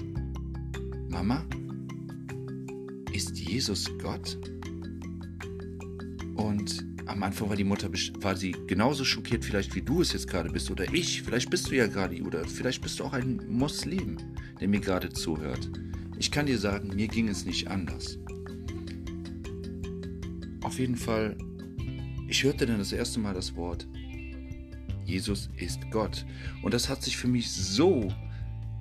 Mama, 1.10 1.46
ist 3.13 3.38
Jesus 3.38 3.89
Gott? 4.01 4.38
Und 6.36 6.86
am 7.07 7.23
Anfang 7.23 7.49
war 7.49 7.55
die 7.55 7.63
Mutter, 7.63 7.89
war 8.21 8.35
sie 8.35 8.55
genauso 8.67 9.03
schockiert 9.05 9.43
vielleicht 9.43 9.75
wie 9.75 9.81
du 9.81 10.01
es 10.01 10.13
jetzt 10.13 10.27
gerade 10.27 10.49
bist 10.49 10.69
oder 10.69 10.91
ich. 10.93 11.21
Vielleicht 11.23 11.49
bist 11.49 11.69
du 11.69 11.75
ja 11.75 11.87
gerade 11.87 12.21
oder 12.21 12.45
vielleicht 12.45 12.81
bist 12.81 12.99
du 12.99 13.05
auch 13.05 13.13
ein 13.13 13.41
Muslim, 13.47 14.17
der 14.59 14.67
mir 14.67 14.79
gerade 14.79 15.09
zuhört. 15.09 15.69
Ich 16.17 16.31
kann 16.31 16.45
dir 16.45 16.57
sagen, 16.57 16.89
mir 16.95 17.07
ging 17.07 17.27
es 17.27 17.45
nicht 17.45 17.67
anders. 17.69 18.17
Auf 20.61 20.79
jeden 20.79 20.95
Fall, 20.95 21.37
ich 22.27 22.43
hörte 22.43 22.65
dann 22.65 22.79
das 22.79 22.91
erste 22.91 23.19
Mal 23.19 23.33
das 23.33 23.55
Wort, 23.55 23.87
Jesus 25.05 25.49
ist 25.55 25.79
Gott. 25.91 26.25
Und 26.61 26.73
das 26.73 26.89
hat 26.89 27.01
sich 27.01 27.15
für 27.15 27.29
mich 27.29 27.49
so 27.49 28.11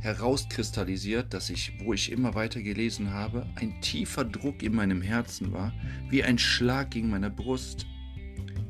herauskristallisiert, 0.00 1.32
dass 1.32 1.50
ich, 1.50 1.72
wo 1.84 1.92
ich 1.92 2.10
immer 2.10 2.34
weiter 2.34 2.60
gelesen 2.62 3.12
habe, 3.12 3.46
ein 3.56 3.80
tiefer 3.80 4.24
Druck 4.24 4.62
in 4.62 4.74
meinem 4.74 5.02
Herzen 5.02 5.52
war, 5.52 5.72
wie 6.10 6.24
ein 6.24 6.38
Schlag 6.38 6.90
gegen 6.90 7.10
meine 7.10 7.30
Brust, 7.30 7.86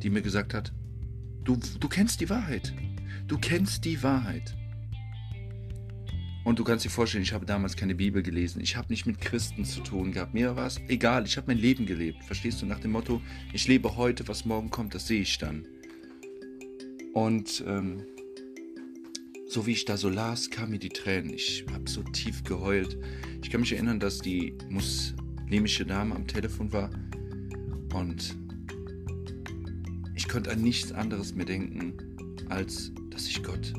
die 0.06 0.10
mir 0.10 0.22
gesagt 0.22 0.54
hat, 0.54 0.72
du, 1.42 1.58
du 1.80 1.88
kennst 1.88 2.20
die 2.20 2.30
Wahrheit, 2.30 2.72
du 3.26 3.38
kennst 3.38 3.84
die 3.84 4.04
Wahrheit. 4.04 4.56
Und 6.44 6.60
du 6.60 6.64
kannst 6.64 6.84
dir 6.84 6.90
vorstellen, 6.90 7.24
ich 7.24 7.32
habe 7.32 7.44
damals 7.44 7.74
keine 7.74 7.96
Bibel 7.96 8.22
gelesen. 8.22 8.60
Ich 8.60 8.76
habe 8.76 8.86
nicht 8.90 9.04
mit 9.04 9.20
Christen 9.20 9.64
zu 9.64 9.80
tun 9.80 10.12
gehabt. 10.12 10.32
Mir 10.32 10.54
war 10.54 10.68
es 10.68 10.80
egal. 10.86 11.26
Ich 11.26 11.36
habe 11.36 11.48
mein 11.48 11.58
Leben 11.58 11.86
gelebt. 11.86 12.22
Verstehst 12.22 12.62
du? 12.62 12.66
Nach 12.66 12.78
dem 12.78 12.92
Motto, 12.92 13.20
ich 13.52 13.66
lebe 13.66 13.96
heute, 13.96 14.28
was 14.28 14.44
morgen 14.44 14.70
kommt, 14.70 14.94
das 14.94 15.08
sehe 15.08 15.22
ich 15.22 15.38
dann. 15.38 15.66
Und 17.12 17.64
ähm, 17.66 18.04
so 19.48 19.66
wie 19.66 19.72
ich 19.72 19.86
da 19.86 19.96
so 19.96 20.08
las, 20.08 20.50
kamen 20.50 20.70
mir 20.70 20.78
die 20.78 20.90
Tränen. 20.90 21.34
Ich 21.34 21.66
habe 21.72 21.90
so 21.90 22.04
tief 22.04 22.44
geheult. 22.44 22.96
Ich 23.42 23.50
kann 23.50 23.60
mich 23.60 23.72
erinnern, 23.72 23.98
dass 23.98 24.20
die 24.20 24.56
muslimische 24.68 25.84
Dame 25.84 26.14
am 26.14 26.28
Telefon 26.28 26.72
war. 26.72 26.90
Und 27.92 28.36
ich 30.26 30.32
konnte 30.32 30.50
an 30.50 30.60
nichts 30.60 30.92
anderes 30.92 31.34
mehr 31.34 31.46
denken, 31.46 31.94
als 32.48 32.92
dass 33.10 33.26
ich 33.26 33.42
Gott 33.42 33.72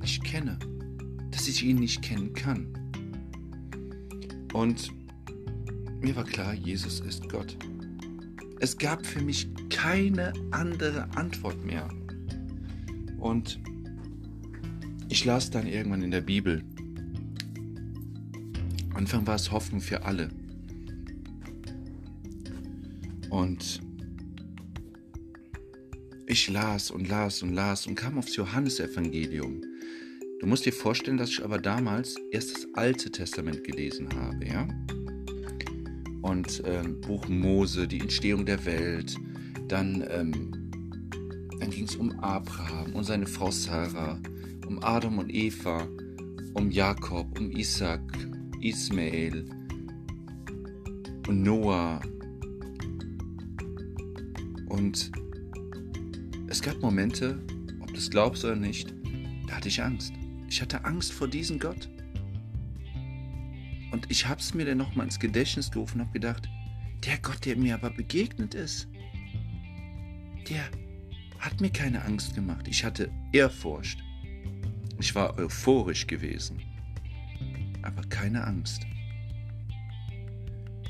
nicht 0.00 0.24
kenne 0.24 0.58
dass 1.34 1.48
ich 1.48 1.64
ihn 1.64 1.80
nicht 1.80 2.00
kennen 2.00 2.32
kann. 2.32 2.66
Und 4.52 4.92
mir 6.00 6.14
war 6.14 6.24
klar, 6.24 6.54
Jesus 6.54 7.00
ist 7.00 7.28
Gott. 7.28 7.56
Es 8.60 8.78
gab 8.78 9.04
für 9.04 9.20
mich 9.20 9.48
keine 9.68 10.32
andere 10.52 11.10
Antwort 11.16 11.62
mehr. 11.64 11.88
Und 13.18 13.58
ich 15.08 15.24
las 15.24 15.50
dann 15.50 15.66
irgendwann 15.66 16.02
in 16.02 16.12
der 16.12 16.20
Bibel. 16.20 16.62
Anfang 18.94 19.26
war 19.26 19.34
es 19.34 19.50
Hoffnung 19.50 19.80
für 19.80 20.04
alle. 20.04 20.30
Und 23.28 23.80
ich 26.26 26.48
las 26.48 26.90
und 26.90 27.08
las 27.08 27.42
und 27.42 27.52
las 27.52 27.86
und 27.86 27.94
kam 27.94 28.18
aufs 28.18 28.36
Johannesevangelium. 28.36 29.62
Du 30.40 30.46
musst 30.46 30.66
dir 30.66 30.72
vorstellen, 30.72 31.16
dass 31.16 31.30
ich 31.30 31.44
aber 31.44 31.58
damals 31.58 32.16
erst 32.30 32.54
das 32.54 32.68
Alte 32.74 33.10
Testament 33.10 33.64
gelesen 33.64 34.08
habe, 34.14 34.46
ja? 34.46 34.68
Und 36.22 36.62
ähm, 36.66 37.00
Buch 37.00 37.28
Mose, 37.28 37.86
die 37.86 38.00
Entstehung 38.00 38.46
der 38.46 38.64
Welt, 38.64 39.16
dann, 39.68 40.04
ähm, 40.10 40.50
dann 41.60 41.70
ging 41.70 41.84
es 41.84 41.96
um 41.96 42.10
Abraham 42.20 42.94
und 42.94 43.04
seine 43.04 43.26
Frau 43.26 43.50
Sarah, 43.50 44.20
um 44.66 44.82
Adam 44.82 45.18
und 45.18 45.32
Eva, 45.32 45.86
um 46.54 46.70
Jakob, 46.70 47.38
um 47.38 47.50
Isaac, 47.50 48.00
Ismael 48.60 49.44
und 51.28 51.42
Noah. 51.42 52.00
Und 54.68 55.10
es 56.54 56.62
gab 56.62 56.80
Momente, 56.80 57.44
ob 57.80 57.88
du 57.88 57.96
es 57.96 58.08
glaubst 58.08 58.44
oder 58.44 58.54
nicht, 58.54 58.94
da 59.48 59.56
hatte 59.56 59.66
ich 59.66 59.82
Angst. 59.82 60.12
Ich 60.48 60.62
hatte 60.62 60.84
Angst 60.84 61.12
vor 61.12 61.26
diesem 61.26 61.58
Gott. 61.58 61.90
Und 63.90 64.08
ich 64.08 64.28
habe 64.28 64.40
es 64.40 64.54
mir 64.54 64.64
dann 64.64 64.78
nochmal 64.78 65.06
ins 65.06 65.18
Gedächtnis 65.18 65.72
gerufen 65.72 65.98
und 65.98 66.06
habe 66.06 66.12
gedacht, 66.12 66.48
der 67.04 67.18
Gott, 67.18 67.44
der 67.44 67.56
mir 67.56 67.74
aber 67.74 67.90
begegnet 67.90 68.54
ist, 68.54 68.86
der 70.48 70.62
hat 71.40 71.60
mir 71.60 71.70
keine 71.70 72.04
Angst 72.04 72.36
gemacht. 72.36 72.68
Ich 72.68 72.84
hatte 72.84 73.10
Ehrfurcht. 73.32 73.98
Ich 75.00 75.12
war 75.16 75.36
euphorisch 75.36 76.06
gewesen, 76.06 76.62
aber 77.82 78.02
keine 78.04 78.44
Angst. 78.44 78.86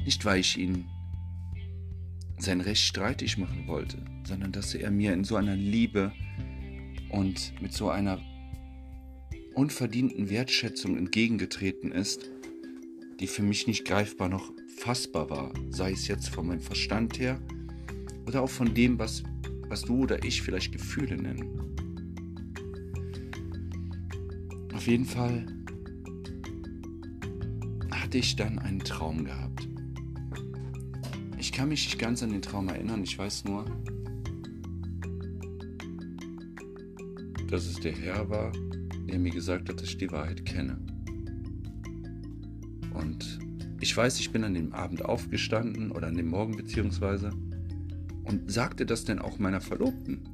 Nicht, 0.04 0.26
weil 0.26 0.40
ich 0.40 0.59
ihn 0.59 0.85
sein 2.44 2.60
Recht 2.60 2.82
streitig 2.82 3.38
machen 3.38 3.66
wollte, 3.66 3.98
sondern 4.24 4.52
dass 4.52 4.74
er 4.74 4.90
mir 4.90 5.12
in 5.12 5.24
so 5.24 5.36
einer 5.36 5.56
Liebe 5.56 6.12
und 7.10 7.60
mit 7.60 7.72
so 7.72 7.88
einer 7.88 8.20
unverdienten 9.54 10.30
Wertschätzung 10.30 10.96
entgegengetreten 10.96 11.92
ist, 11.92 12.30
die 13.20 13.26
für 13.26 13.42
mich 13.42 13.66
nicht 13.66 13.84
greifbar 13.84 14.28
noch 14.28 14.52
fassbar 14.76 15.30
war, 15.30 15.52
sei 15.70 15.92
es 15.92 16.08
jetzt 16.08 16.28
von 16.28 16.48
meinem 16.48 16.60
Verstand 16.60 17.18
her 17.18 17.40
oder 18.26 18.42
auch 18.42 18.50
von 18.50 18.74
dem, 18.74 18.98
was, 18.98 19.22
was 19.68 19.82
du 19.82 20.02
oder 20.02 20.22
ich 20.24 20.42
vielleicht 20.42 20.72
Gefühle 20.72 21.16
nennen. 21.16 21.60
Auf 24.74 24.86
jeden 24.86 25.06
Fall 25.06 25.46
hatte 27.90 28.18
ich 28.18 28.36
dann 28.36 28.58
einen 28.58 28.80
Traum 28.80 29.24
gehabt. 29.24 29.53
Ich 31.54 31.58
kann 31.58 31.68
mich 31.68 31.84
nicht 31.84 32.00
ganz 32.00 32.20
an 32.20 32.30
den 32.30 32.42
Traum 32.42 32.68
erinnern, 32.68 33.04
ich 33.04 33.16
weiß 33.16 33.44
nur, 33.44 33.64
dass 37.49 37.66
es 37.66 37.78
der 37.78 37.92
Herr 37.92 38.28
war, 38.28 38.50
der 39.08 39.20
mir 39.20 39.30
gesagt 39.30 39.68
hat, 39.68 39.80
dass 39.80 39.88
ich 39.88 39.96
die 39.96 40.11
Wahrheit 40.11 40.44
kenne. 40.44 40.84
Und 42.92 43.38
ich 43.78 43.96
weiß, 43.96 44.18
ich 44.18 44.32
bin 44.32 44.42
an 44.42 44.54
dem 44.54 44.73
Abend 44.73 45.04
aufgestanden 45.04 45.92
oder 45.92 46.08
an 46.08 46.16
dem 46.16 46.26
Morgen 46.26 46.56
beziehungsweise 46.56 47.30
und 48.25 48.50
sagte 48.50 48.84
das 48.84 49.04
denn 49.04 49.20
auch 49.20 49.38
meiner 49.38 49.61
Verlobten. 49.61 50.25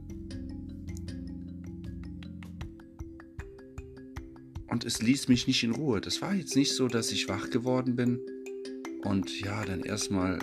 Und 4.68 4.86
es 4.86 5.02
ließ 5.02 5.28
mich 5.28 5.46
nicht 5.46 5.62
in 5.64 5.72
Ruhe. 5.72 6.00
Das 6.00 6.22
war 6.22 6.34
jetzt 6.34 6.56
nicht 6.56 6.74
so, 6.74 6.88
dass 6.88 7.12
ich 7.12 7.28
wach 7.28 7.50
geworden 7.50 7.94
bin 7.94 8.20
und 9.04 9.38
ja, 9.42 9.66
dann 9.66 9.82
erstmal 9.82 10.38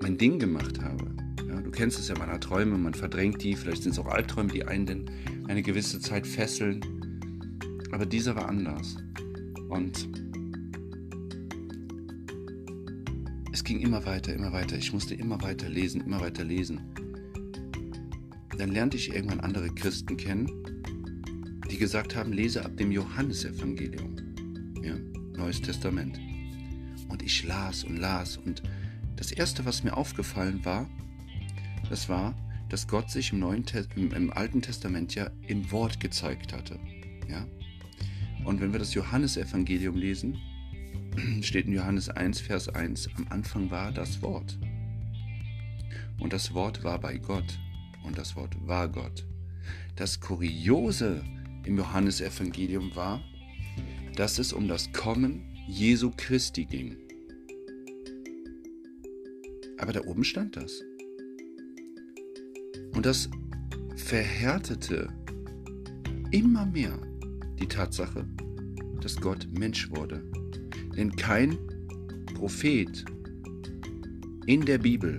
mein 0.00 0.18
Ding 0.18 0.38
gemacht 0.38 0.80
habe. 0.82 1.14
Ja, 1.48 1.60
du 1.60 1.70
kennst 1.70 1.98
es 1.98 2.08
ja 2.08 2.18
meiner 2.18 2.40
Träume, 2.40 2.76
man 2.78 2.94
verdrängt 2.94 3.42
die, 3.42 3.54
vielleicht 3.54 3.82
sind 3.82 3.92
es 3.92 3.98
auch 3.98 4.06
Albträume, 4.06 4.50
die 4.50 4.64
einen 4.64 4.86
denn 4.86 5.10
eine 5.46 5.62
gewisse 5.62 6.00
Zeit 6.00 6.26
fesseln. 6.26 6.80
Aber 7.92 8.06
dieser 8.06 8.34
war 8.36 8.48
anders. 8.48 8.96
Und 9.68 10.08
es 13.52 13.62
ging 13.62 13.80
immer 13.80 14.04
weiter, 14.04 14.34
immer 14.34 14.52
weiter. 14.52 14.76
Ich 14.76 14.92
musste 14.92 15.14
immer 15.14 15.40
weiter 15.42 15.68
lesen, 15.68 16.00
immer 16.00 16.20
weiter 16.20 16.44
lesen. 16.44 16.80
Dann 18.58 18.70
lernte 18.70 18.96
ich 18.96 19.14
irgendwann 19.14 19.40
andere 19.40 19.68
Christen 19.68 20.16
kennen, 20.16 20.50
die 21.70 21.78
gesagt 21.78 22.14
haben, 22.14 22.32
lese 22.32 22.64
ab 22.64 22.76
dem 22.76 22.92
Johannesevangelium, 22.92 24.16
ja, 24.82 24.94
Neues 25.36 25.60
Testament. 25.60 26.18
Und 27.08 27.22
ich 27.22 27.44
las 27.44 27.84
und 27.84 27.96
las 27.96 28.36
und 28.36 28.62
das 29.16 29.32
erste, 29.32 29.64
was 29.64 29.84
mir 29.84 29.96
aufgefallen 29.96 30.64
war, 30.64 30.88
das 31.88 32.08
war, 32.08 32.34
dass 32.68 32.88
Gott 32.88 33.10
sich 33.10 33.32
im, 33.32 33.38
Neuen 33.38 33.64
im, 33.94 34.12
im 34.12 34.32
Alten 34.32 34.62
Testament 34.62 35.14
ja 35.14 35.30
im 35.46 35.70
Wort 35.70 36.00
gezeigt 36.00 36.52
hatte. 36.52 36.78
Ja? 37.28 37.46
Und 38.44 38.60
wenn 38.60 38.72
wir 38.72 38.78
das 38.78 38.94
Johannesevangelium 38.94 39.96
lesen, 39.96 40.38
steht 41.42 41.66
in 41.66 41.72
Johannes 41.72 42.08
1, 42.08 42.40
Vers 42.40 42.68
1, 42.68 43.10
am 43.16 43.26
Anfang 43.30 43.70
war 43.70 43.92
das 43.92 44.20
Wort. 44.22 44.58
Und 46.18 46.32
das 46.32 46.54
Wort 46.54 46.84
war 46.84 46.98
bei 46.98 47.18
Gott. 47.18 47.58
Und 48.02 48.18
das 48.18 48.36
Wort 48.36 48.54
war 48.66 48.88
Gott. 48.88 49.24
Das 49.96 50.20
Kuriose 50.20 51.24
im 51.64 51.76
Johannesevangelium 51.76 52.94
war, 52.94 53.22
dass 54.16 54.38
es 54.38 54.52
um 54.52 54.68
das 54.68 54.92
Kommen 54.92 55.56
Jesu 55.66 56.12
Christi 56.16 56.64
ging. 56.64 56.96
Aber 59.84 59.92
da 59.92 60.00
oben 60.06 60.24
stand 60.24 60.56
das. 60.56 60.82
Und 62.94 63.04
das 63.04 63.28
verhärtete 63.96 65.08
immer 66.30 66.64
mehr 66.64 66.98
die 67.60 67.66
Tatsache, 67.66 68.24
dass 69.02 69.20
Gott 69.20 69.46
Mensch 69.52 69.90
wurde. 69.90 70.24
Denn 70.96 71.14
kein 71.14 71.58
Prophet 72.32 73.04
in 74.46 74.64
der 74.64 74.78
Bibel 74.78 75.18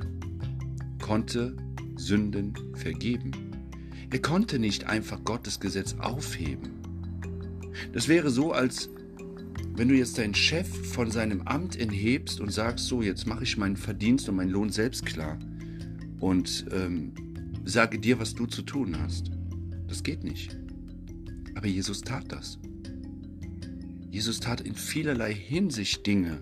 konnte 1.00 1.56
Sünden 1.96 2.56
vergeben. 2.74 3.34
Er 4.10 4.20
konnte 4.20 4.58
nicht 4.58 4.86
einfach 4.86 5.24
Gottes 5.24 5.60
Gesetz 5.60 5.96
aufheben. 6.00 6.72
Das 7.94 8.08
wäre 8.08 8.32
so, 8.32 8.52
als 8.52 8.90
wenn 9.78 9.90
du 9.90 9.96
jetzt 9.96 10.18
deinen 10.18 10.34
Chef 10.34 10.68
von 10.94 11.12
seinem 11.12 11.42
Amt 11.42 11.78
enthebst 11.78 12.40
und 12.40 12.52
sagst, 12.52 12.88
so, 12.88 13.02
jetzt 13.02 13.28
mache 13.28 13.44
ich 13.44 13.58
meinen 13.58 13.76
Verdienst 13.76 14.30
und 14.30 14.36
meinen 14.36 14.52
Lohn 14.52 14.70
selbst 14.70 15.06
klar 15.06 15.38
und 16.20 16.66
ähm, 16.72 17.14
sage 17.66 18.00
dir, 18.00 18.20
was 18.20 18.34
du 18.34 18.46
zu 18.46 18.62
tun 18.62 18.98
hast. 19.00 19.32
Das 19.88 20.02
geht 20.02 20.24
nicht. 20.24 20.58
Aber 21.56 21.68
Jesus 21.68 22.02
tat 22.02 22.32
das. 22.32 22.58
Jesus 24.10 24.40
tat 24.40 24.62
in 24.62 24.76
vielerlei 24.76 25.34
Hinsicht 25.34 26.08
Dinge, 26.08 26.42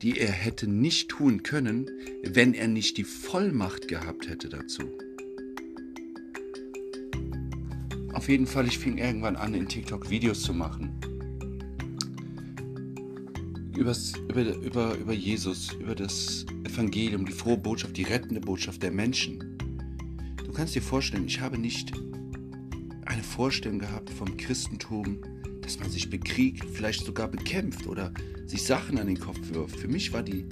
die 0.00 0.18
er 0.18 0.30
hätte 0.30 0.68
nicht 0.68 1.08
tun 1.08 1.42
können, 1.42 1.90
wenn 2.24 2.54
er 2.54 2.68
nicht 2.68 2.98
die 2.98 3.04
Vollmacht 3.04 3.88
gehabt 3.88 4.28
hätte 4.28 4.48
dazu. 4.48 4.82
Auf 8.12 8.28
jeden 8.28 8.46
Fall, 8.46 8.68
ich 8.68 8.78
fing 8.78 8.98
irgendwann 8.98 9.36
an, 9.36 9.54
in 9.54 9.68
TikTok 9.68 10.08
Videos 10.08 10.42
zu 10.42 10.54
machen. 10.54 11.00
Übers, 13.78 14.12
über, 14.28 14.42
über, 14.56 14.94
über 14.96 15.12
Jesus, 15.12 15.72
über 15.74 15.94
das 15.94 16.44
Evangelium, 16.64 17.24
die 17.24 17.32
frohe 17.32 17.56
Botschaft, 17.56 17.96
die 17.96 18.02
rettende 18.02 18.40
Botschaft 18.40 18.82
der 18.82 18.90
Menschen. 18.90 19.56
Du 20.44 20.52
kannst 20.52 20.74
dir 20.74 20.82
vorstellen, 20.82 21.26
ich 21.26 21.40
habe 21.40 21.56
nicht 21.56 21.92
eine 23.06 23.22
Vorstellung 23.22 23.78
gehabt 23.78 24.10
vom 24.10 24.36
Christentum, 24.36 25.18
dass 25.62 25.78
man 25.78 25.90
sich 25.90 26.10
bekriegt, 26.10 26.64
vielleicht 26.72 27.04
sogar 27.04 27.28
bekämpft 27.28 27.86
oder 27.86 28.12
sich 28.46 28.64
Sachen 28.64 28.98
an 28.98 29.06
den 29.06 29.20
Kopf 29.20 29.38
wirft. 29.52 29.76
Für 29.76 29.86
mich 29.86 30.12
war 30.12 30.24
die 30.24 30.44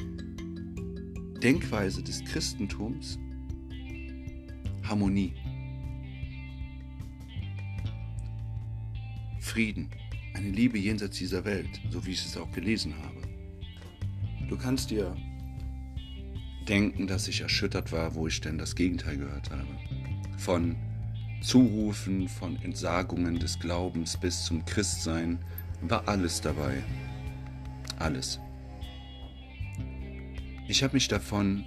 Denkweise 1.43 2.05
des 2.05 2.25
Christentums 2.25 3.19
Harmonie, 4.85 5.35
Frieden, 9.41 9.91
eine 10.33 10.51
Liebe 10.51 10.79
jenseits 10.79 11.19
dieser 11.19 11.45
Welt, 11.45 11.81
so 11.91 12.07
wie 12.07 12.13
ich 12.13 12.25
es 12.25 12.37
auch 12.37 12.53
gelesen 12.53 12.95
habe. 13.03 13.16
Du 14.49 14.57
kannst 14.57 14.91
dir 14.91 15.17
denken, 16.69 17.07
dass 17.07 17.29
ich 17.29 17.41
erschüttert 17.41 17.93
war, 17.93 18.15
wo 18.15 18.27
ich 18.27 18.41
denn 18.41 18.59
das 18.59 18.75
Gegenteil 18.75 19.17
gehört 19.17 19.51
habe. 19.51 19.67
Von 20.39 20.77
Zurufen, 21.43 22.29
von 22.29 22.57
Entsagungen 22.63 23.39
des 23.39 23.59
Glaubens 23.59 24.17
bis 24.17 24.45
zum 24.45 24.65
Christsein 24.65 25.39
war 25.83 26.09
alles 26.09 26.41
dabei. 26.41 26.83
Alles. 27.99 28.41
Ich 30.69 30.83
habe 30.83 30.95
mich 30.95 31.09
davon 31.09 31.65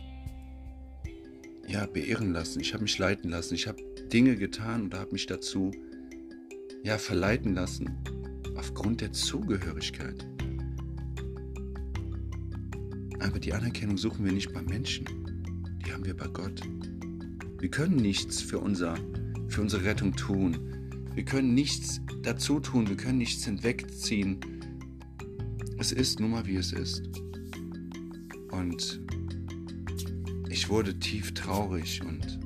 ja 1.68 1.86
beirren 1.86 2.34
lassen, 2.34 2.60
ich 2.60 2.74
habe 2.74 2.84
mich 2.84 2.98
leiten 2.98 3.30
lassen, 3.30 3.56
ich 3.56 3.68
habe 3.68 3.82
Dinge 4.12 4.36
getan 4.36 4.88
oder 4.88 5.00
habe 5.00 5.12
mich 5.12 5.28
dazu 5.28 5.72
ja 6.84 6.98
verleiten 6.98 7.54
lassen 7.54 7.98
aufgrund 8.56 9.02
der 9.02 9.14
Zugehörigkeit. 9.14 10.28
Aber 13.20 13.40
die 13.40 13.54
Anerkennung 13.54 13.98
suchen 13.98 14.26
wir 14.26 14.32
nicht 14.32 14.54
beim 14.54 14.66
Menschen, 14.66 15.06
die 15.86 15.92
haben 15.92 16.06
wir 16.06 16.16
bei 16.16 16.28
Gott. 16.28 16.62
Wir 17.60 17.70
können 17.70 17.98
nichts 17.98 18.42
für, 18.42 18.60
unser, 18.60 18.96
für 19.50 19.62
unsere 19.62 19.84
Rettung 19.84 20.16
tun. 20.16 20.58
Wir 21.14 21.26
können 21.26 21.54
nichts 21.54 22.00
dazu 22.24 22.60
tun, 22.60 22.88
wir 22.88 22.96
können 22.96 23.18
nichts 23.18 23.44
hinwegziehen. 23.44 24.40
Es 25.78 25.92
ist 25.92 26.20
nun 26.20 26.32
mal, 26.32 26.46
wie 26.46 26.56
es 26.56 26.72
ist. 26.72 27.04
Und 28.52 29.02
ich 30.50 30.70
wurde 30.70 30.98
tief 31.00 31.34
traurig 31.34 32.02
und 32.02 32.40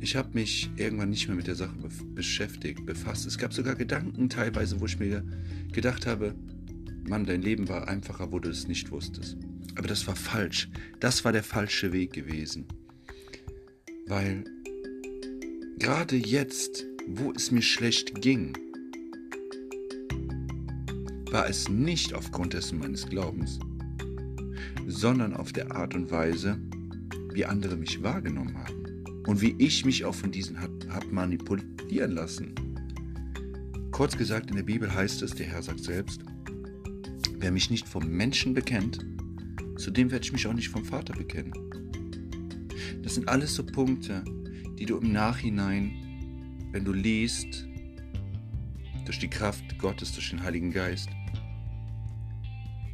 ich 0.00 0.14
habe 0.14 0.30
mich 0.34 0.70
irgendwann 0.76 1.10
nicht 1.10 1.26
mehr 1.26 1.36
mit 1.36 1.48
der 1.48 1.56
Sache 1.56 1.74
beschäftigt, 2.14 2.86
befasst. 2.86 3.26
Es 3.26 3.38
gab 3.38 3.52
sogar 3.52 3.74
Gedanken 3.74 4.28
teilweise, 4.28 4.80
wo 4.80 4.86
ich 4.86 4.98
mir 5.00 5.24
gedacht 5.72 6.06
habe, 6.06 6.34
Mann, 7.08 7.24
dein 7.24 7.42
Leben 7.42 7.68
war 7.68 7.86
einfacher, 7.88 8.32
wo 8.32 8.38
du 8.40 8.50
es 8.50 8.66
nicht 8.66 8.90
wusstest. 8.90 9.36
Aber 9.76 9.86
das 9.86 10.06
war 10.06 10.16
falsch. 10.16 10.68
Das 10.98 11.24
war 11.24 11.32
der 11.32 11.44
falsche 11.44 11.92
Weg 11.92 12.12
gewesen. 12.12 12.66
Weil 14.06 14.44
gerade 15.78 16.16
jetzt, 16.16 16.84
wo 17.06 17.32
es 17.32 17.50
mir 17.50 17.62
schlecht 17.62 18.20
ging, 18.20 18.56
war 21.30 21.48
es 21.48 21.68
nicht 21.68 22.12
aufgrund 22.12 22.54
dessen 22.54 22.78
meines 22.78 23.06
Glaubens, 23.06 23.58
sondern 24.86 25.34
auf 25.34 25.52
der 25.52 25.72
Art 25.72 25.94
und 25.94 26.10
Weise, 26.10 26.58
wie 27.32 27.44
andere 27.44 27.76
mich 27.76 28.02
wahrgenommen 28.02 28.56
haben 28.56 29.04
und 29.26 29.40
wie 29.40 29.54
ich 29.58 29.84
mich 29.84 30.04
auch 30.04 30.14
von 30.14 30.32
diesen 30.32 30.58
habe 30.58 31.06
manipulieren 31.10 32.12
lassen. 32.12 32.54
Kurz 33.90 34.16
gesagt, 34.16 34.50
in 34.50 34.56
der 34.56 34.62
Bibel 34.62 34.92
heißt 34.92 35.22
es, 35.22 35.32
der 35.32 35.46
Herr 35.46 35.62
sagt 35.62 35.84
selbst, 35.84 36.22
Wer 37.38 37.52
mich 37.52 37.70
nicht 37.70 37.86
vom 37.86 38.08
Menschen 38.08 38.54
bekennt, 38.54 39.04
zu 39.76 39.90
dem 39.90 40.10
werde 40.10 40.24
ich 40.24 40.32
mich 40.32 40.46
auch 40.46 40.54
nicht 40.54 40.70
vom 40.70 40.84
Vater 40.84 41.12
bekennen. 41.14 41.52
Das 43.02 43.14
sind 43.14 43.28
alles 43.28 43.54
so 43.54 43.64
Punkte, 43.64 44.24
die 44.78 44.86
du 44.86 44.96
im 44.96 45.12
Nachhinein, 45.12 45.92
wenn 46.72 46.84
du 46.84 46.92
liest, 46.92 47.68
durch 49.04 49.18
die 49.18 49.28
Kraft 49.28 49.78
Gottes, 49.78 50.12
durch 50.12 50.30
den 50.30 50.42
Heiligen 50.42 50.72
Geist, 50.72 51.10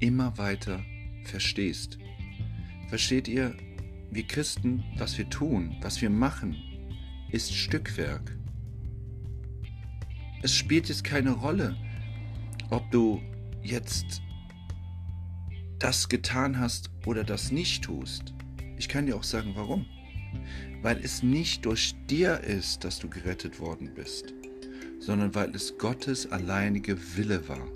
immer 0.00 0.36
weiter 0.36 0.84
verstehst. 1.24 1.98
Versteht 2.88 3.28
ihr, 3.28 3.56
wir 4.10 4.24
Christen, 4.24 4.82
was 4.98 5.16
wir 5.16 5.30
tun, 5.30 5.76
was 5.80 6.02
wir 6.02 6.10
machen, 6.10 6.56
ist 7.30 7.54
Stückwerk. 7.54 8.36
Es 10.42 10.54
spielt 10.54 10.88
jetzt 10.88 11.04
keine 11.04 11.30
Rolle, 11.30 11.76
ob 12.70 12.90
du 12.90 13.22
jetzt 13.62 14.20
das 15.82 16.08
getan 16.08 16.60
hast 16.60 16.90
oder 17.06 17.24
das 17.24 17.50
nicht 17.50 17.82
tust. 17.82 18.34
Ich 18.78 18.88
kann 18.88 19.06
dir 19.06 19.16
auch 19.16 19.24
sagen, 19.24 19.52
warum. 19.56 19.84
Weil 20.80 20.98
es 21.02 21.24
nicht 21.24 21.66
durch 21.66 21.96
dir 22.08 22.40
ist, 22.40 22.84
dass 22.84 23.00
du 23.00 23.08
gerettet 23.08 23.58
worden 23.58 23.90
bist, 23.92 24.32
sondern 25.00 25.34
weil 25.34 25.54
es 25.54 25.76
Gottes 25.78 26.30
alleinige 26.30 26.96
Wille 27.16 27.48
war. 27.48 27.66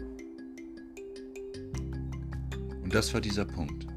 Und 2.82 2.94
das 2.94 3.12
war 3.12 3.20
dieser 3.20 3.44
Punkt. 3.44 3.88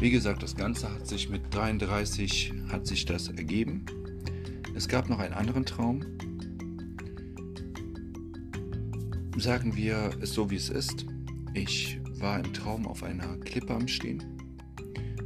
Wie 0.00 0.10
gesagt, 0.10 0.44
das 0.44 0.54
Ganze 0.54 0.92
hat 0.92 1.08
sich 1.08 1.28
mit 1.28 1.52
33 1.52 2.52
hat 2.68 2.86
sich 2.86 3.04
das 3.04 3.28
ergeben. 3.28 3.84
Es 4.76 4.86
gab 4.86 5.08
noch 5.08 5.18
einen 5.18 5.34
anderen 5.34 5.66
Traum. 5.66 6.04
Sagen 9.36 9.74
wir 9.76 10.10
es 10.20 10.34
so, 10.34 10.50
wie 10.50 10.56
es 10.56 10.68
ist. 10.68 11.04
Ich 11.54 12.00
war 12.20 12.38
im 12.44 12.52
Traum 12.52 12.86
auf 12.86 13.02
einer 13.02 13.36
Klippe 13.38 13.74
am 13.74 13.86
Stehen 13.86 14.22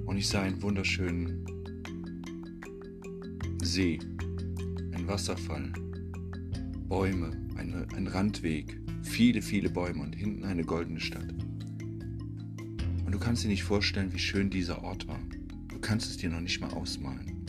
und 0.04 0.18
ich 0.18 0.28
sah 0.28 0.42
einen 0.42 0.60
wunderschönen 0.60 1.44
See, 3.62 3.98
einen 4.92 5.06
Wasserfall, 5.06 5.72
Bäume, 6.88 7.30
eine, 7.56 7.86
ein 7.96 8.06
Randweg, 8.06 8.78
viele, 9.02 9.40
viele 9.40 9.70
Bäume 9.70 10.02
und 10.02 10.14
hinten 10.14 10.44
eine 10.44 10.64
goldene 10.64 11.00
Stadt. 11.00 11.32
Und 13.06 13.12
du 13.12 13.18
kannst 13.18 13.44
dir 13.44 13.48
nicht 13.48 13.64
vorstellen, 13.64 14.12
wie 14.12 14.18
schön 14.18 14.50
dieser 14.50 14.82
Ort 14.82 15.08
war. 15.08 15.20
Du 15.68 15.78
kannst 15.80 16.10
es 16.10 16.18
dir 16.18 16.28
noch 16.28 16.40
nicht 16.40 16.60
mal 16.60 16.72
ausmalen. 16.72 17.46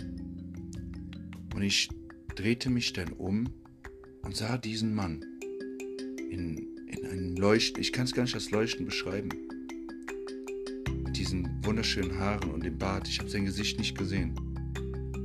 Und 1.54 1.62
ich 1.62 1.90
drehte 2.36 2.70
mich 2.70 2.94
dann 2.94 3.12
um 3.14 3.50
und 4.22 4.36
sah 4.36 4.58
diesen 4.58 4.96
Mann 4.96 5.24
in 6.30 6.73
in 6.98 7.06
einem 7.08 7.36
Leuchten, 7.36 7.82
ich 7.82 7.92
kann 7.92 8.06
es 8.06 8.14
gar 8.14 8.24
nicht 8.24 8.36
als 8.36 8.52
Leuchten 8.52 8.86
beschreiben. 8.86 9.30
Mit 11.06 11.18
diesen 11.18 11.50
wunderschönen 11.64 12.18
Haaren 12.20 12.52
und 12.52 12.64
dem 12.64 12.78
Bart, 12.78 13.08
ich 13.08 13.20
habe 13.20 13.30
sein 13.30 13.46
Gesicht 13.46 13.80
nicht 13.80 13.98
gesehen. 13.98 14.34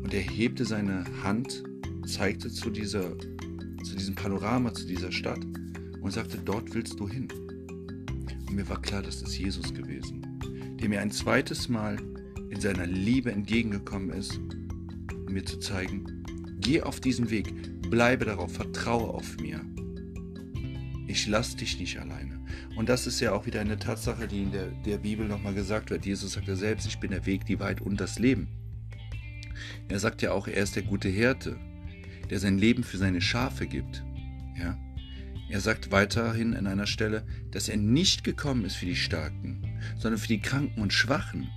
Und 0.03 0.13
er 0.15 0.21
hebte 0.21 0.65
seine 0.65 1.05
Hand, 1.23 1.63
zeigte 2.07 2.51
zu, 2.51 2.71
dieser, 2.71 3.17
zu 3.19 3.95
diesem 3.97 4.15
Panorama, 4.15 4.73
zu 4.73 4.87
dieser 4.87 5.13
Stadt 5.13 5.41
und 6.01 6.11
sagte, 6.11 6.39
dort 6.45 6.75
willst 6.75 6.99
du 6.99 7.09
hin. 7.09 7.29
Und 8.49 8.55
mir 8.55 8.69
war 8.69 8.81
klar, 8.81 9.03
das 9.03 9.23
ist 9.23 9.39
Jesus 9.39 9.75
gewesen, 9.75 10.25
der 10.81 10.89
mir 10.89 11.01
ein 11.01 11.11
zweites 11.11 11.69
Mal 11.69 11.97
in 12.51 12.61
seiner 12.61 12.87
Liebe 12.87 13.31
entgegengekommen 13.31 14.11
ist, 14.11 14.39
um 15.27 15.33
mir 15.33 15.45
zu 15.45 15.59
zeigen, 15.59 16.25
geh 16.61 16.81
auf 16.81 17.01
diesen 17.01 17.31
Weg, 17.31 17.53
bleibe 17.91 18.25
darauf, 18.25 18.53
vertraue 18.53 19.09
auf 19.09 19.37
mir. 19.39 19.61
Ich 21.19 21.27
lasse 21.27 21.57
dich 21.57 21.81
nicht 21.81 21.99
alleine. 21.99 22.39
Und 22.77 22.89
das 22.89 23.09
ist 23.09 23.19
ja 23.19 23.33
auch 23.33 23.45
wieder 23.45 23.61
eine 23.61 23.77
Tatsache, 23.77 24.29
die 24.29 24.45
in 24.45 24.53
der, 24.53 24.69
der 24.87 24.99
Bibel 24.99 25.27
nochmal 25.27 25.53
gesagt 25.53 25.91
wird. 25.91 26.07
Jesus 26.07 26.35
sagt 26.35 26.47
ja 26.47 26.55
selbst, 26.55 26.87
ich 26.87 27.01
bin 27.01 27.11
der 27.11 27.27
Weg, 27.27 27.45
die 27.45 27.59
Wahrheit 27.59 27.81
und 27.81 28.01
das 28.01 28.21
Leben. 28.21 28.47
Er 29.89 29.99
sagt 29.99 30.23
ja 30.23 30.31
auch, 30.31 30.47
er 30.47 30.63
ist 30.63 30.77
der 30.77 30.85
gute 30.85 31.09
Hirte, 31.09 31.59
der 32.31 32.39
sein 32.39 32.57
Leben 32.57 32.85
für 32.85 32.99
seine 32.99 33.21
Schafe 33.21 33.67
gibt. 33.67 34.05
Ja? 34.57 34.79
Er 35.51 35.61
sagt 35.61 35.91
weiterhin 35.91 36.55
an 36.55 36.69
einer 36.69 36.87
Stelle, 36.87 37.27
dass 37.51 37.69
er 37.69 37.79
nicht 37.79 38.23
gekommen 38.23 38.65
ist 38.65 38.77
für 38.77 38.87
die 38.87 38.95
Starken, 38.95 39.81
sondern 39.97 40.21
für 40.21 40.29
die 40.29 40.41
Kranken 40.41 40.81
und 40.81 40.93
Schwachen. 40.93 41.49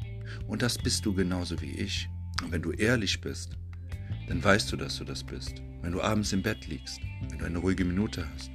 Und 0.47 0.63
das 0.63 0.80
bist 0.80 1.06
du 1.06 1.13
genauso 1.13 1.62
wie 1.62 1.69
ich. 1.69 2.10
Und 2.43 2.52
wenn 2.52 2.63
du 2.63 2.71
ehrlich 2.71 3.21
bist, 3.21 3.60
dann 4.28 4.43
weißt 4.43 4.71
du, 4.71 4.76
dass 4.76 4.97
du 4.97 5.04
das 5.04 5.24
bist. 5.24 5.62
Wenn 5.84 5.91
du 5.91 6.02
abends 6.02 6.34
im 6.34 6.41
Bett 6.41 6.65
liegst, 6.65 7.00
wenn 7.30 7.38
du 7.38 7.45
eine 7.45 7.60
ruhige 7.60 7.86
Minute 7.86 8.26
hast, 8.34 8.50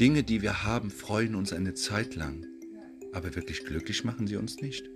Dinge, 0.00 0.24
die 0.24 0.42
wir 0.42 0.64
haben, 0.64 0.90
freuen 0.90 1.36
uns 1.36 1.52
eine 1.52 1.74
Zeit 1.74 2.16
lang, 2.16 2.44
aber 3.12 3.36
wirklich 3.36 3.64
glücklich 3.64 4.02
machen 4.02 4.26
sie 4.26 4.34
uns 4.34 4.60
nicht. 4.60 4.90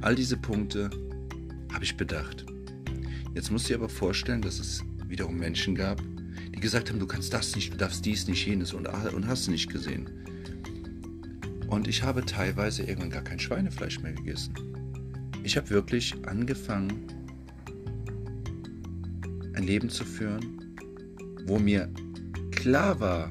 All 0.00 0.14
diese 0.14 0.36
Punkte 0.36 0.88
habe 1.72 1.84
ich 1.84 1.96
bedacht. 1.96 2.46
Jetzt 3.34 3.50
musst 3.50 3.64
du 3.64 3.72
dir 3.72 3.80
aber 3.80 3.88
vorstellen, 3.88 4.42
dass 4.42 4.60
es 4.60 4.84
wiederum 5.08 5.38
Menschen 5.38 5.74
gab, 5.74 6.00
die 6.54 6.60
gesagt 6.60 6.88
haben, 6.88 7.00
du 7.00 7.06
kannst 7.08 7.32
das 7.32 7.56
nicht, 7.56 7.72
du 7.72 7.76
darfst 7.76 8.04
dies 8.04 8.28
nicht, 8.28 8.46
jenes 8.46 8.72
und, 8.72 8.86
und 8.86 9.26
hast 9.26 9.48
nicht 9.48 9.72
gesehen. 9.72 10.08
Und 11.66 11.88
ich 11.88 12.04
habe 12.04 12.24
teilweise 12.24 12.84
irgendwann 12.84 13.10
gar 13.10 13.24
kein 13.24 13.40
Schweinefleisch 13.40 13.98
mehr 14.00 14.12
gegessen. 14.12 14.54
Ich 15.42 15.56
habe 15.56 15.68
wirklich 15.70 16.14
angefangen, 16.26 17.08
ein 19.54 19.64
Leben 19.64 19.90
zu 19.90 20.04
führen, 20.04 20.76
wo 21.44 21.58
mir 21.58 21.92
klar 22.58 22.98
war, 22.98 23.30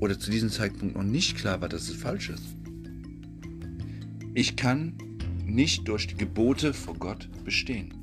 oder 0.00 0.18
zu 0.18 0.30
diesem 0.30 0.50
Zeitpunkt 0.50 0.94
noch 0.94 1.02
nicht 1.02 1.34
klar 1.34 1.62
war, 1.62 1.68
dass 1.70 1.88
es 1.88 1.96
falsch 1.96 2.28
ist. 2.28 2.44
Ich 4.34 4.54
kann 4.54 4.92
nicht 5.46 5.88
durch 5.88 6.06
die 6.08 6.14
Gebote 6.14 6.74
vor 6.74 6.94
Gott 6.94 7.30
bestehen. 7.42 7.94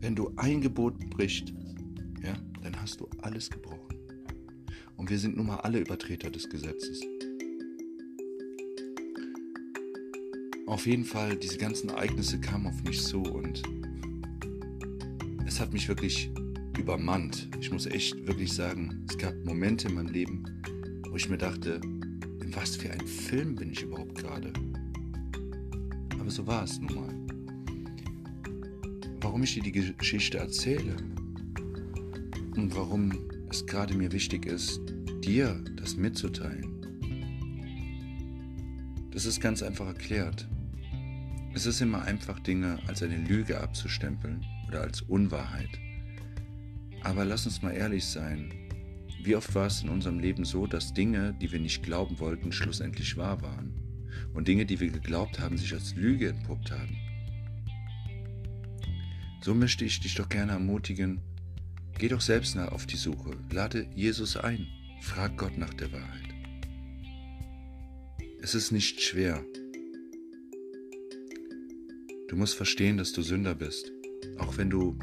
Wenn 0.00 0.14
du 0.14 0.32
ein 0.36 0.62
Gebot 0.62 0.98
brichst, 1.10 1.52
ja, 2.22 2.32
dann 2.62 2.80
hast 2.80 3.00
du 3.00 3.08
alles 3.20 3.50
gebrochen. 3.50 3.94
Und 4.96 5.10
wir 5.10 5.18
sind 5.18 5.36
nun 5.36 5.48
mal 5.48 5.58
alle 5.58 5.80
Übertreter 5.80 6.30
des 6.30 6.48
Gesetzes. 6.48 7.02
Auf 10.66 10.86
jeden 10.86 11.04
Fall, 11.04 11.36
diese 11.36 11.58
ganzen 11.58 11.90
Ereignisse 11.90 12.40
kamen 12.40 12.68
auf 12.68 12.82
mich 12.82 13.02
zu 13.02 13.20
und 13.22 13.62
es 15.46 15.60
hat 15.60 15.74
mich 15.74 15.86
wirklich 15.86 16.30
übermannt. 16.78 17.48
Ich 17.60 17.70
muss 17.70 17.86
echt 17.86 18.26
wirklich 18.26 18.52
sagen, 18.52 19.04
es 19.08 19.18
gab 19.18 19.34
Momente 19.44 19.88
in 19.88 19.94
meinem 19.94 20.08
Leben, 20.08 20.44
wo 21.08 21.16
ich 21.16 21.28
mir 21.28 21.38
dachte, 21.38 21.80
in 22.40 22.54
was 22.54 22.76
für 22.76 22.90
ein 22.90 23.06
Film 23.06 23.54
bin 23.56 23.72
ich 23.72 23.82
überhaupt 23.82 24.14
gerade? 24.16 24.52
Aber 26.18 26.30
so 26.30 26.46
war 26.46 26.64
es 26.64 26.78
nun 26.80 26.94
mal. 26.94 27.14
Warum 29.20 29.42
ich 29.42 29.54
dir 29.54 29.62
die 29.62 29.72
Geschichte 29.72 30.38
erzähle 30.38 30.96
und 32.56 32.74
warum 32.74 33.12
es 33.50 33.66
gerade 33.66 33.94
mir 33.94 34.12
wichtig 34.12 34.46
ist, 34.46 34.80
dir 35.24 35.62
das 35.76 35.96
mitzuteilen, 35.96 36.76
das 39.10 39.24
ist 39.24 39.40
ganz 39.40 39.62
einfach 39.62 39.86
erklärt. 39.86 40.46
Es 41.54 41.64
ist 41.64 41.80
immer 41.80 42.02
einfach, 42.02 42.38
Dinge 42.40 42.78
als 42.86 43.02
eine 43.02 43.16
Lüge 43.16 43.60
abzustempeln 43.60 44.44
oder 44.68 44.82
als 44.82 45.00
Unwahrheit. 45.00 45.70
Aber 47.06 47.24
lass 47.24 47.46
uns 47.46 47.62
mal 47.62 47.70
ehrlich 47.70 48.04
sein. 48.04 48.52
Wie 49.22 49.36
oft 49.36 49.54
war 49.54 49.68
es 49.68 49.80
in 49.80 49.90
unserem 49.90 50.18
Leben 50.18 50.44
so, 50.44 50.66
dass 50.66 50.92
Dinge, 50.92 51.36
die 51.40 51.52
wir 51.52 51.60
nicht 51.60 51.84
glauben 51.84 52.18
wollten, 52.18 52.50
schlussendlich 52.50 53.16
wahr 53.16 53.40
waren? 53.42 53.72
Und 54.34 54.48
Dinge, 54.48 54.66
die 54.66 54.80
wir 54.80 54.90
geglaubt 54.90 55.38
haben, 55.38 55.56
sich 55.56 55.72
als 55.72 55.94
Lüge 55.94 56.30
entpuppt 56.30 56.72
haben? 56.72 56.96
So 59.40 59.54
möchte 59.54 59.84
ich 59.84 60.00
dich 60.00 60.16
doch 60.16 60.28
gerne 60.28 60.50
ermutigen, 60.50 61.20
geh 61.96 62.08
doch 62.08 62.20
selbst 62.20 62.58
auf 62.58 62.86
die 62.86 62.96
Suche, 62.96 63.36
lade 63.52 63.86
Jesus 63.94 64.36
ein, 64.36 64.66
frag 65.00 65.38
Gott 65.38 65.56
nach 65.56 65.74
der 65.74 65.92
Wahrheit. 65.92 66.34
Es 68.42 68.56
ist 68.56 68.72
nicht 68.72 69.00
schwer. 69.00 69.44
Du 72.28 72.34
musst 72.34 72.56
verstehen, 72.56 72.96
dass 72.96 73.12
du 73.12 73.22
Sünder 73.22 73.54
bist, 73.54 73.92
auch 74.38 74.56
wenn 74.56 74.70
du 74.70 74.98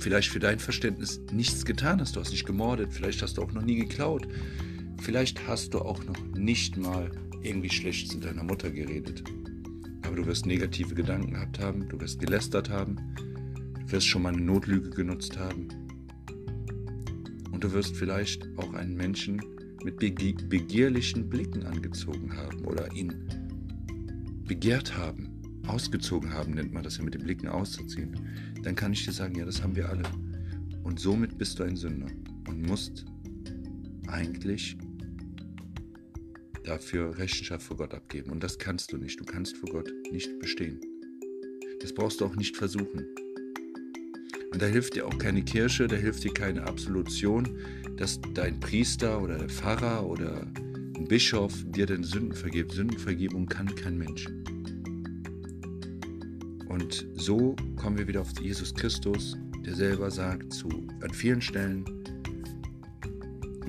vielleicht 0.00 0.30
für 0.30 0.40
dein 0.40 0.58
Verständnis 0.58 1.20
nichts 1.32 1.64
getan 1.64 2.00
hast. 2.00 2.16
Du 2.16 2.20
hast 2.20 2.30
nicht 2.30 2.46
gemordet, 2.46 2.92
vielleicht 2.92 3.22
hast 3.22 3.36
du 3.36 3.42
auch 3.42 3.52
noch 3.52 3.62
nie 3.62 3.76
geklaut, 3.76 4.26
vielleicht 5.00 5.46
hast 5.46 5.74
du 5.74 5.80
auch 5.80 6.02
noch 6.04 6.16
nicht 6.34 6.76
mal 6.76 7.10
irgendwie 7.42 7.70
schlecht 7.70 8.10
zu 8.10 8.18
deiner 8.18 8.42
Mutter 8.42 8.70
geredet. 8.70 9.22
Aber 10.02 10.16
du 10.16 10.26
wirst 10.26 10.46
negative 10.46 10.94
Gedanken 10.94 11.32
gehabt 11.32 11.58
haben, 11.60 11.88
du 11.88 12.00
wirst 12.00 12.18
gelästert 12.18 12.70
haben, 12.70 12.96
du 13.86 13.92
wirst 13.92 14.06
schon 14.06 14.22
mal 14.22 14.32
eine 14.32 14.42
Notlüge 14.42 14.90
genutzt 14.90 15.38
haben. 15.38 15.68
Und 17.52 17.62
du 17.62 17.72
wirst 17.72 17.96
vielleicht 17.96 18.48
auch 18.56 18.72
einen 18.74 18.96
Menschen 18.96 19.40
mit 19.84 19.98
begierlichen 19.98 21.28
Blicken 21.28 21.64
angezogen 21.64 22.36
haben 22.36 22.64
oder 22.64 22.92
ihn 22.94 23.14
begehrt 24.44 24.96
haben 24.96 25.40
ausgezogen 25.70 26.32
haben, 26.32 26.54
nennt 26.54 26.72
man 26.72 26.82
das 26.82 26.98
ja 26.98 27.04
mit 27.04 27.14
den 27.14 27.22
Blicken 27.22 27.48
auszuziehen, 27.48 28.16
dann 28.62 28.74
kann 28.74 28.92
ich 28.92 29.04
dir 29.04 29.12
sagen, 29.12 29.34
ja, 29.36 29.44
das 29.44 29.62
haben 29.62 29.76
wir 29.76 29.88
alle. 29.88 30.02
Und 30.82 31.00
somit 31.00 31.38
bist 31.38 31.58
du 31.58 31.62
ein 31.62 31.76
Sünder 31.76 32.08
und 32.48 32.66
musst 32.66 33.04
eigentlich 34.08 34.76
dafür 36.64 37.16
Rechenschaft 37.18 37.66
vor 37.66 37.76
Gott 37.76 37.94
abgeben. 37.94 38.30
Und 38.30 38.42
das 38.42 38.58
kannst 38.58 38.92
du 38.92 38.96
nicht. 38.96 39.18
Du 39.18 39.24
kannst 39.24 39.56
vor 39.56 39.70
Gott 39.70 39.90
nicht 40.10 40.38
bestehen. 40.38 40.80
Das 41.80 41.94
brauchst 41.94 42.20
du 42.20 42.26
auch 42.26 42.36
nicht 42.36 42.56
versuchen. 42.56 43.06
Und 44.52 44.60
da 44.60 44.66
hilft 44.66 44.94
dir 44.94 45.06
auch 45.06 45.16
keine 45.18 45.42
Kirche, 45.42 45.86
da 45.86 45.96
hilft 45.96 46.24
dir 46.24 46.34
keine 46.34 46.64
Absolution, 46.64 47.58
dass 47.96 48.20
dein 48.34 48.58
Priester 48.58 49.22
oder 49.22 49.38
der 49.38 49.48
Pfarrer 49.48 50.06
oder 50.06 50.42
ein 50.96 51.06
Bischof 51.08 51.52
dir 51.68 51.86
deine 51.86 52.04
Sünden 52.04 52.34
vergibt. 52.34 52.72
Sündenvergebung 52.72 53.46
kann 53.46 53.74
kein 53.74 53.96
Mensch. 53.96 54.26
Und 56.70 57.04
so 57.14 57.56
kommen 57.74 57.98
wir 57.98 58.06
wieder 58.06 58.20
auf 58.20 58.30
Jesus 58.40 58.72
Christus, 58.72 59.36
der 59.66 59.74
selber 59.74 60.08
sagt 60.08 60.52
zu 60.52 60.68
an 61.02 61.12
vielen 61.12 61.42
Stellen, 61.42 61.84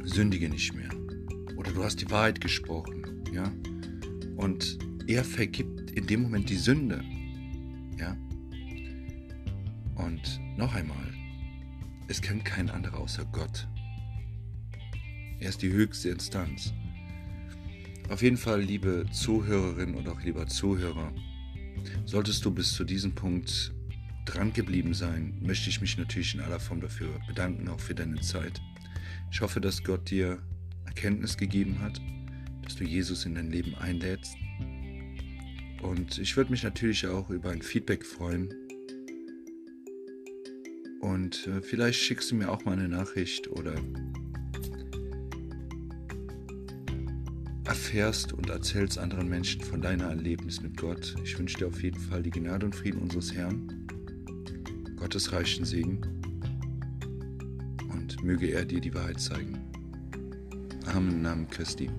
sündige 0.04 0.48
nicht 0.48 0.76
mehr. 0.76 0.90
Oder 1.58 1.72
du 1.72 1.84
hast 1.84 2.00
die 2.00 2.12
Wahrheit 2.12 2.40
gesprochen, 2.40 3.24
ja? 3.34 3.52
Und 4.36 4.78
er 5.08 5.24
vergibt 5.24 5.90
in 5.90 6.06
dem 6.06 6.22
Moment 6.22 6.48
die 6.52 6.58
Sünde, 6.58 7.04
ja? 8.00 8.16
Und 9.96 10.40
noch 10.56 10.76
einmal, 10.76 11.12
es 12.08 12.22
kann 12.22 12.44
kein 12.44 12.70
anderer 12.70 13.00
außer 13.00 13.26
Gott. 13.32 13.68
Er 15.40 15.50
ist 15.50 15.64
die 15.64 15.72
höchste 15.72 16.10
Instanz. 16.10 16.72
Auf 18.10 18.22
jeden 18.22 18.38
Fall, 18.38 18.62
liebe 18.62 19.08
Zuhörerinnen 19.12 19.96
und 19.96 20.08
auch 20.08 20.22
lieber 20.22 20.46
Zuhörer, 20.46 21.12
Solltest 22.06 22.44
du 22.46 22.52
bis 22.52 22.74
zu 22.74 22.84
diesem 22.84 23.14
Punkt 23.14 23.72
dran 24.26 24.54
geblieben 24.54 24.94
sein, 24.94 25.38
möchte 25.42 25.70
ich 25.70 25.82
mich 25.82 25.98
natürlich 25.98 26.36
in 26.36 26.42
aller 26.42 26.60
Form 26.60 26.82
dafür 26.82 27.10
bedanken, 27.28 27.68
auch 27.68 27.80
für 27.80 27.96
deine 27.96 28.22
Zeit. 28.22 28.62
Ich 29.32 29.42
hoffe, 29.42 29.62
dass 29.62 29.84
Gott 29.84 30.10
dir 30.10 30.40
Erkenntnis 30.86 31.38
gegeben 31.38 31.80
hat, 31.82 32.00
dass 32.64 32.76
du 32.76 32.84
Jesus 32.84 33.26
in 33.26 33.36
dein 33.36 33.50
Leben 33.50 33.76
einlädst. 33.76 34.36
Und 35.82 36.20
ich 36.20 36.38
würde 36.38 36.52
mich 36.52 36.64
natürlich 36.64 37.08
auch 37.08 37.30
über 37.30 37.50
ein 37.50 37.62
Feedback 37.62 38.06
freuen. 38.06 38.54
Und 41.00 41.48
äh, 41.48 41.62
vielleicht 41.62 42.00
schickst 42.00 42.30
du 42.30 42.36
mir 42.36 42.52
auch 42.52 42.64
mal 42.64 42.74
eine 42.74 42.88
Nachricht 42.88 43.48
oder 43.48 43.74
erfährst 47.92 48.32
und 48.32 48.50
erzählst 48.50 48.98
anderen 48.98 49.28
Menschen 49.28 49.60
von 49.60 49.82
deiner 49.82 50.06
Erlebnis 50.06 50.62
mit 50.62 50.78
Gott. 50.78 51.14
Ich 51.26 51.38
wünsche 51.38 51.58
dir 51.58 51.68
auf 51.68 51.84
jeden 51.84 52.00
Fall 52.00 52.24
die 52.24 52.30
Gnade 52.30 52.66
und 52.66 52.74
Frieden 52.74 53.02
unseres 53.02 53.34
Herrn, 53.34 53.86
Gottes 54.96 55.34
reichen 55.34 55.66
Segen 55.66 56.00
und 57.92 58.24
möge 58.24 58.48
er 58.48 58.64
dir 58.64 58.80
die 58.80 58.94
Wahrheit 58.94 59.20
zeigen. 59.20 59.60
Amen 60.86 61.22
Namen 61.22 61.50
Christi. 61.50 61.90